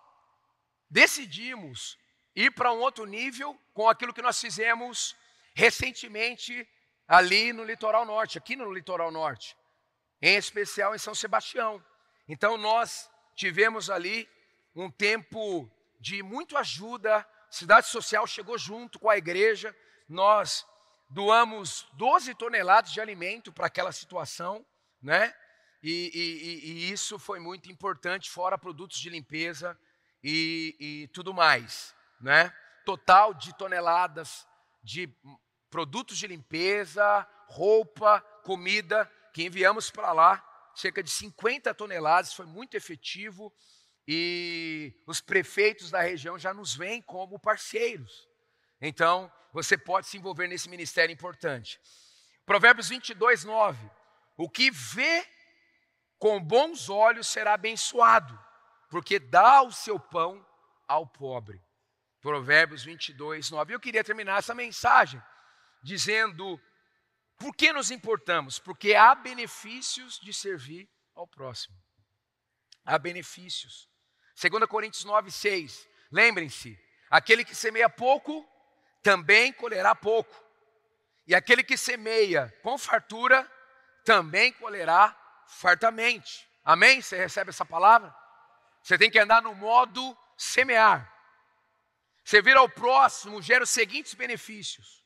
decidimos 0.91 1.99
ir 2.35 2.53
para 2.53 2.73
um 2.73 2.79
outro 2.79 3.05
nível 3.05 3.59
com 3.75 3.89
aquilo 3.89 4.15
que 4.15 4.23
nós 4.23 4.41
fizemos 4.41 5.17
recentemente 5.55 6.69
ali 7.07 7.53
no 7.53 7.65
litoral 7.65 8.05
norte, 8.05 8.39
aqui 8.39 8.55
no 8.55 8.73
litoral 8.73 9.11
norte, 9.11 9.57
em 10.21 10.37
especial 10.37 10.95
em 10.95 10.99
São 10.99 11.15
Sebastião. 11.15 11.85
Então 12.29 12.57
nós 12.57 13.11
tivemos 13.35 13.91
ali 13.91 14.29
um 14.75 14.91
tempo 14.91 15.71
de 15.99 16.23
muito 16.23 16.57
ajuda, 16.57 17.27
Cidade 17.51 17.89
Social 17.89 18.27
chegou 18.27 18.57
junto 18.59 18.99
com 18.99 19.11
a 19.11 19.17
igreja, 19.17 19.75
nós 20.09 20.67
doamos 21.09 21.89
12 21.95 22.35
toneladas 22.35 22.93
de 22.93 23.01
alimento 23.01 23.53
para 23.53 23.67
aquela 23.67 23.91
situação, 23.91 24.65
né? 25.03 25.35
E, 25.83 26.11
e, 26.13 26.71
e, 26.71 26.93
isso 26.93 27.19
foi 27.19 27.39
muito 27.39 27.71
importante, 27.71 28.29
fora 28.31 28.59
produtos 28.59 28.99
de 28.99 29.09
limpeza 29.09 29.79
e, 30.23 30.77
e 30.79 31.09
tudo 31.09 31.33
mais, 31.33 31.95
né? 32.21 32.53
Total 32.85 33.35
de 33.35 33.57
toneladas 33.57 34.47
de 34.83 35.09
produtos 35.71 36.19
de 36.19 36.27
limpeza, 36.27 37.27
roupa, 37.47 38.21
comida, 38.43 39.11
que 39.33 39.45
enviamos 39.45 39.91
para 39.91 40.13
lá, 40.13 40.45
cerca 40.75 41.03
de 41.03 41.11
50 41.11 41.75
toneladas, 41.75 42.33
foi 42.33 42.47
muito 42.47 42.77
efetivo 42.77 43.53
e 44.07 44.95
os 45.07 45.21
prefeitos 45.21 45.91
da 45.91 46.01
região 46.01 46.39
já 46.39 46.55
nos 46.55 46.75
veem 46.75 47.03
como 47.03 47.39
parceiros. 47.39 48.27
Então, 48.81 49.31
você 49.53 49.77
pode 49.77 50.07
se 50.07 50.17
envolver 50.17 50.49
nesse 50.49 50.69
ministério 50.69 51.13
importante. 51.13 51.79
Provérbios 52.47 52.89
22, 52.89 53.45
9. 53.45 53.91
O 54.37 54.49
que 54.49 54.71
vê 54.71 55.27
com 56.19 56.43
bons 56.43 56.89
olhos 56.89 57.29
será 57.29 57.55
abençoado, 57.55 58.39
porque 58.89 59.19
dá 59.19 59.63
o 59.63 59.71
seu 59.71 59.99
pão 59.99 60.45
ao 60.87 61.07
pobre. 61.07 61.63
Provérbios 62.21 62.83
22, 62.83 63.51
9. 63.51 63.75
Eu 63.75 63.81
queria 63.81 64.03
terminar 64.03 64.39
essa 64.39 64.55
mensagem 64.55 65.23
dizendo: 65.83 66.61
por 67.39 67.55
que 67.55 67.73
nos 67.73 67.91
importamos? 67.91 68.59
Porque 68.59 68.95
há 68.95 69.15
benefícios 69.15 70.19
de 70.19 70.33
servir 70.33 70.89
ao 71.15 71.27
próximo. 71.27 71.77
Há 72.85 72.99
benefícios. 72.99 73.89
2 74.41 74.65
Coríntios 74.67 75.05
9, 75.05 75.31
6. 75.31 75.89
Lembrem-se: 76.11 76.79
aquele 77.09 77.45
que 77.45 77.55
semeia 77.55 77.89
pouco, 77.89 78.47
também 79.03 79.53
colherá 79.53 79.95
pouco. 79.95 80.35
E 81.27 81.35
aquele 81.35 81.63
que 81.63 81.77
semeia 81.77 82.53
com 82.63 82.79
fartura, 82.79 83.49
também 84.05 84.53
colherá 84.55 85.17
fartamente. 85.47 86.49
Amém? 86.65 87.01
Você 87.01 87.17
recebe 87.17 87.51
essa 87.51 87.65
palavra? 87.65 88.15
Você 88.89 88.97
tem 88.97 89.11
que 89.11 89.19
andar 89.19 89.43
no 89.43 89.55
modo 89.55 90.17
semear. 90.35 91.15
Servir 92.25 92.57
ao 92.57 92.71
próximo 92.71 93.43
gera 93.43 93.63
os 93.63 93.69
seguintes 93.69 94.15
benefícios. 94.15 95.05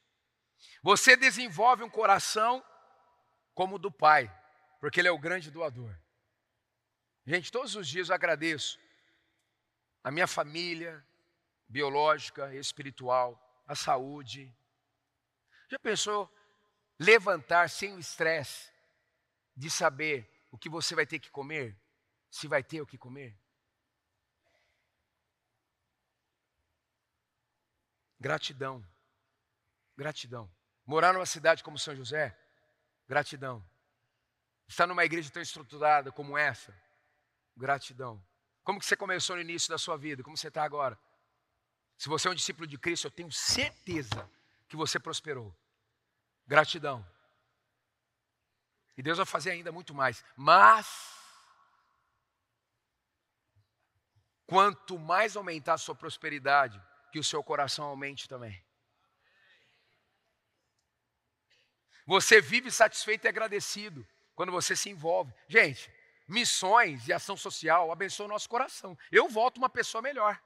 Você 0.84 1.16
desenvolve 1.16 1.82
um 1.82 1.90
coração 1.90 2.64
como 3.52 3.74
o 3.74 3.78
do 3.80 3.90
Pai, 3.90 4.32
porque 4.78 5.00
Ele 5.00 5.08
é 5.08 5.10
o 5.10 5.18
grande 5.18 5.50
doador. 5.50 5.98
Gente, 7.26 7.50
todos 7.50 7.74
os 7.74 7.88
dias 7.88 8.08
eu 8.08 8.14
agradeço 8.14 8.78
a 10.04 10.12
minha 10.12 10.28
família 10.28 11.04
biológica, 11.68 12.54
espiritual, 12.54 13.36
a 13.66 13.74
saúde. 13.74 14.56
Já 15.68 15.78
pensou 15.80 16.32
levantar 17.00 17.68
sem 17.68 17.94
o 17.94 17.98
estresse 17.98 18.70
de 19.56 19.68
saber 19.68 20.30
o 20.52 20.56
que 20.56 20.68
você 20.68 20.94
vai 20.94 21.04
ter 21.04 21.18
que 21.18 21.32
comer? 21.32 21.76
Se 22.30 22.46
vai 22.46 22.62
ter 22.62 22.80
o 22.80 22.86
que 22.86 22.96
comer? 22.96 23.41
Gratidão. 28.22 28.87
Gratidão. 29.96 30.48
Morar 30.87 31.12
numa 31.12 31.26
cidade 31.26 31.64
como 31.64 31.76
São 31.76 31.94
José, 31.96 32.38
gratidão. 33.08 33.64
Estar 34.68 34.87
numa 34.87 35.04
igreja 35.04 35.28
tão 35.28 35.42
estruturada 35.42 36.12
como 36.12 36.38
essa, 36.38 36.72
gratidão. 37.56 38.24
Como 38.62 38.78
que 38.78 38.87
você 38.87 38.96
começou 38.96 39.35
no 39.35 39.42
início 39.42 39.68
da 39.68 39.76
sua 39.76 39.96
vida? 39.96 40.22
Como 40.22 40.37
você 40.37 40.46
está 40.46 40.62
agora? 40.62 40.96
Se 41.98 42.08
você 42.08 42.28
é 42.28 42.30
um 42.30 42.35
discípulo 42.35 42.64
de 42.64 42.78
Cristo, 42.78 43.08
eu 43.08 43.11
tenho 43.11 43.32
certeza 43.32 44.30
que 44.68 44.76
você 44.76 45.00
prosperou. 45.00 45.52
Gratidão. 46.46 47.04
E 48.96 49.02
Deus 49.02 49.16
vai 49.16 49.26
fazer 49.26 49.50
ainda 49.50 49.72
muito 49.72 49.92
mais. 49.92 50.24
Mas, 50.37 50.87
quanto 54.46 54.96
mais 54.96 55.37
aumentar 55.37 55.74
a 55.74 55.78
sua 55.78 55.94
prosperidade, 55.96 56.80
que 57.12 57.18
o 57.18 57.25
seu 57.25 57.44
coração 57.44 57.85
aumente 57.85 58.27
também. 58.27 58.64
Você 62.07 62.40
vive 62.40 62.70
satisfeito 62.70 63.27
e 63.27 63.29
agradecido 63.29 64.07
quando 64.35 64.51
você 64.51 64.75
se 64.75 64.90
envolve. 64.90 65.33
Gente, 65.46 65.92
missões 66.27 67.07
e 67.07 67.12
ação 67.12 67.37
social 67.37 67.92
abençoam 67.92 68.27
o 68.27 68.33
nosso 68.33 68.48
coração. 68.48 68.98
Eu 69.11 69.29
volto 69.29 69.59
uma 69.59 69.68
pessoa 69.68 70.01
melhor. 70.03 70.40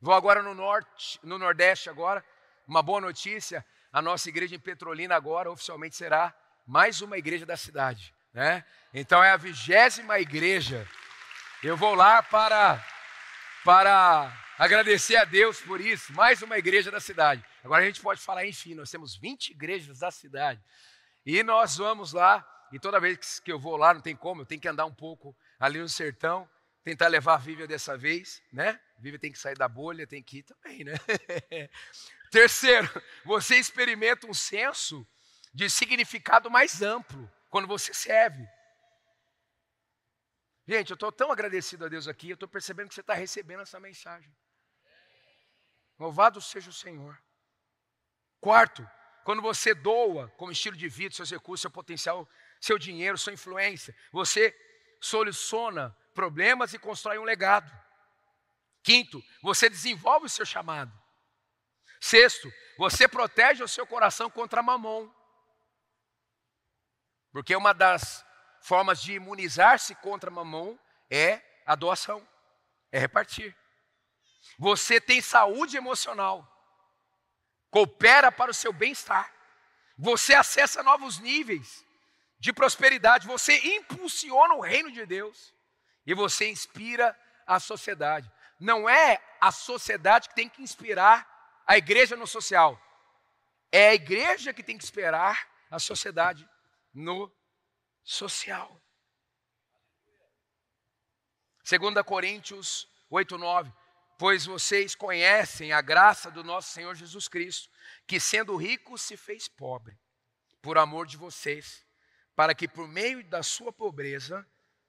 Vou 0.00 0.14
agora 0.14 0.42
no 0.42 0.54
norte, 0.54 1.18
no 1.22 1.38
nordeste 1.38 1.90
agora, 1.90 2.24
uma 2.66 2.82
boa 2.82 3.00
notícia, 3.00 3.64
a 3.92 4.00
nossa 4.00 4.28
igreja 4.28 4.54
em 4.54 4.60
Petrolina 4.60 5.14
agora 5.14 5.50
oficialmente 5.50 5.96
será 5.96 6.34
mais 6.66 7.00
uma 7.00 7.18
igreja 7.18 7.44
da 7.44 7.56
cidade, 7.56 8.14
né? 8.32 8.64
Então 8.92 9.22
é 9.22 9.30
a 9.30 9.36
vigésima 9.36 10.18
igreja. 10.18 10.88
Eu 11.62 11.76
vou 11.76 11.94
lá 11.94 12.22
para 12.22 12.84
para 13.64 14.43
agradecer 14.58 15.16
a 15.16 15.24
Deus 15.24 15.60
por 15.60 15.80
isso, 15.80 16.12
mais 16.12 16.42
uma 16.42 16.58
igreja 16.58 16.90
da 16.90 17.00
cidade. 17.00 17.44
Agora 17.62 17.82
a 17.82 17.86
gente 17.86 18.00
pode 18.00 18.20
falar, 18.20 18.46
enfim, 18.46 18.74
nós 18.74 18.90
temos 18.90 19.16
20 19.16 19.50
igrejas 19.50 19.98
da 19.98 20.10
cidade. 20.10 20.62
E 21.24 21.42
nós 21.42 21.76
vamos 21.76 22.12
lá 22.12 22.46
e 22.74 22.78
toda 22.80 22.98
vez 22.98 23.38
que 23.38 23.52
eu 23.52 23.58
vou 23.58 23.76
lá, 23.76 23.94
não 23.94 24.00
tem 24.00 24.16
como, 24.16 24.42
eu 24.42 24.46
tenho 24.46 24.60
que 24.60 24.66
andar 24.66 24.84
um 24.84 24.92
pouco 24.92 25.36
ali 25.60 25.78
no 25.78 25.88
sertão, 25.88 26.50
tentar 26.82 27.06
levar 27.06 27.34
a 27.34 27.38
Vívia 27.38 27.68
dessa 27.68 27.96
vez, 27.96 28.42
né? 28.52 28.80
Vívia 28.98 29.18
tem 29.18 29.30
que 29.30 29.38
sair 29.38 29.56
da 29.56 29.68
bolha, 29.68 30.08
tem 30.08 30.20
que 30.20 30.38
ir 30.38 30.42
também, 30.42 30.82
né? 30.82 30.94
Terceiro, 32.32 32.90
você 33.24 33.56
experimenta 33.56 34.26
um 34.26 34.34
senso 34.34 35.06
de 35.52 35.70
significado 35.70 36.50
mais 36.50 36.82
amplo 36.82 37.30
quando 37.48 37.68
você 37.68 37.94
serve. 37.94 38.44
Gente, 40.66 40.90
eu 40.90 40.94
estou 40.94 41.12
tão 41.12 41.30
agradecido 41.30 41.84
a 41.84 41.88
Deus 41.88 42.08
aqui, 42.08 42.30
eu 42.30 42.34
estou 42.34 42.48
percebendo 42.48 42.88
que 42.88 42.94
você 42.94 43.02
está 43.02 43.14
recebendo 43.14 43.60
essa 43.60 43.78
mensagem. 43.78 44.34
Louvado 45.98 46.40
seja 46.40 46.70
o 46.70 46.72
Senhor. 46.72 47.18
Quarto, 48.40 48.88
quando 49.24 49.40
você 49.40 49.74
doa 49.74 50.28
como 50.36 50.52
estilo 50.52 50.76
de 50.76 50.88
vida, 50.88 51.14
seus 51.14 51.30
recursos, 51.30 51.62
seu 51.62 51.70
potencial 51.70 52.28
seu 52.64 52.78
dinheiro, 52.78 53.18
sua 53.18 53.32
influência. 53.32 53.94
Você 54.10 54.56
soluciona 55.00 55.94
problemas 56.14 56.72
e 56.72 56.78
constrói 56.78 57.18
um 57.18 57.24
legado. 57.24 57.70
Quinto, 58.82 59.22
você 59.42 59.68
desenvolve 59.68 60.26
o 60.26 60.30
seu 60.30 60.46
chamado. 60.46 60.92
Sexto, 62.00 62.50
você 62.78 63.06
protege 63.06 63.62
o 63.62 63.68
seu 63.68 63.86
coração 63.86 64.30
contra 64.30 64.62
mamon. 64.62 65.10
Porque 67.32 67.54
uma 67.54 67.74
das 67.74 68.24
formas 68.62 69.02
de 69.02 69.14
imunizar-se 69.14 69.94
contra 69.96 70.30
mamon 70.30 70.78
é 71.10 71.42
a 71.66 71.74
doação, 71.74 72.26
é 72.90 72.98
repartir. 72.98 73.54
Você 74.58 75.00
tem 75.00 75.20
saúde 75.20 75.76
emocional, 75.76 76.48
coopera 77.70 78.30
para 78.30 78.50
o 78.50 78.54
seu 78.54 78.72
bem-estar. 78.72 79.32
Você 79.96 80.34
acessa 80.34 80.82
novos 80.82 81.18
níveis 81.18 81.84
de 82.38 82.52
prosperidade, 82.52 83.26
você 83.26 83.56
impulsiona 83.76 84.54
o 84.54 84.60
reino 84.60 84.90
de 84.90 85.06
Deus 85.06 85.54
e 86.06 86.14
você 86.14 86.50
inspira 86.50 87.18
a 87.46 87.58
sociedade. 87.58 88.30
Não 88.58 88.88
é 88.88 89.20
a 89.40 89.50
sociedade 89.50 90.28
que 90.28 90.34
tem 90.34 90.48
que 90.48 90.62
inspirar 90.62 91.32
a 91.66 91.76
igreja 91.76 92.16
no 92.16 92.26
social, 92.26 92.80
é 93.72 93.88
a 93.88 93.94
igreja 93.94 94.52
que 94.52 94.62
tem 94.62 94.76
que 94.76 94.84
esperar 94.84 95.48
a 95.70 95.78
sociedade 95.78 96.48
no 96.92 97.32
social. 98.02 98.80
2 101.64 102.02
Coríntios 102.04 102.86
8, 103.08 103.38
9. 103.38 103.72
Pois 104.18 104.46
vocês 104.46 104.94
conhecem 104.94 105.72
a 105.72 105.80
graça 105.80 106.30
do 106.30 106.44
nosso 106.44 106.72
Senhor 106.72 106.94
Jesus 106.94 107.28
Cristo, 107.28 107.68
que 108.06 108.20
sendo 108.20 108.56
rico 108.56 108.96
se 108.96 109.16
fez 109.16 109.48
pobre, 109.48 109.98
por 110.62 110.78
amor 110.78 111.06
de 111.06 111.16
vocês 111.16 111.84
para 112.34 112.54
que 112.54 112.66
por 112.66 112.88
meio 112.88 113.22
da 113.24 113.42
sua 113.42 113.72
pobreza 113.72 114.46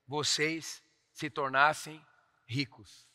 vocês 0.08 0.84
se 1.12 1.30
tornassem 1.30 2.04
ricos. 2.48 3.08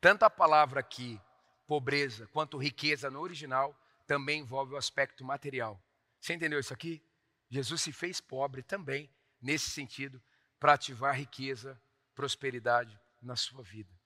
Tanto 0.00 0.24
a 0.24 0.30
palavra 0.30 0.80
aqui, 0.80 1.20
pobreza, 1.66 2.26
quanto 2.28 2.56
riqueza 2.56 3.10
no 3.10 3.20
original, 3.20 3.76
também 4.06 4.40
envolve 4.40 4.74
o 4.74 4.76
aspecto 4.76 5.24
material. 5.24 5.80
Você 6.20 6.34
entendeu 6.34 6.58
isso 6.58 6.72
aqui? 6.72 7.02
Jesus 7.48 7.82
se 7.82 7.92
fez 7.92 8.20
pobre 8.20 8.62
também, 8.62 9.10
nesse 9.40 9.70
sentido, 9.70 10.22
para 10.58 10.74
ativar 10.74 11.16
riqueza, 11.16 11.80
prosperidade 12.14 12.98
na 13.20 13.36
sua 13.36 13.62
vida. 13.62 13.99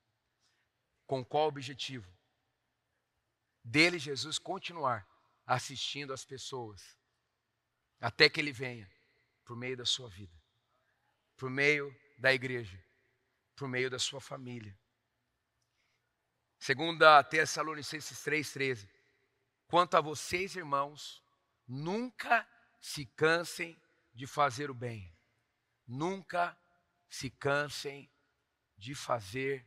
Com 1.07 1.25
qual 1.25 1.49
objetivo? 1.49 2.11
Dele, 3.63 3.99
Jesus, 3.99 4.39
continuar 4.39 5.07
assistindo 5.47 6.13
as 6.13 6.25
pessoas 6.25 6.99
até 8.01 8.29
que 8.29 8.41
ele 8.41 8.53
venha 8.53 8.91
por 9.45 9.57
meio 9.57 9.77
da 9.77 9.85
sua 9.85 10.09
vida, 10.09 10.35
por 11.37 11.51
meio 11.51 11.95
da 12.19 12.33
igreja, 12.33 12.83
por 13.57 13.69
meio 13.69 13.91
da 13.91 13.99
sua 13.99 14.21
família. 14.21 14.79
Segunda 16.59 17.23
Tessalonicenses 17.23 18.19
3,13. 18.25 18.89
Quanto 19.67 19.97
a 19.97 20.01
vocês, 20.01 20.57
irmãos, 20.57 21.23
nunca 21.67 22.49
se 22.81 23.05
cansem 23.05 23.81
de 24.15 24.27
fazer 24.27 24.71
o 24.71 24.75
bem. 24.75 25.15
Nunca 25.87 26.57
se 27.09 27.31
cansem 27.31 28.11
de 28.77 28.95
fazer 28.95 29.67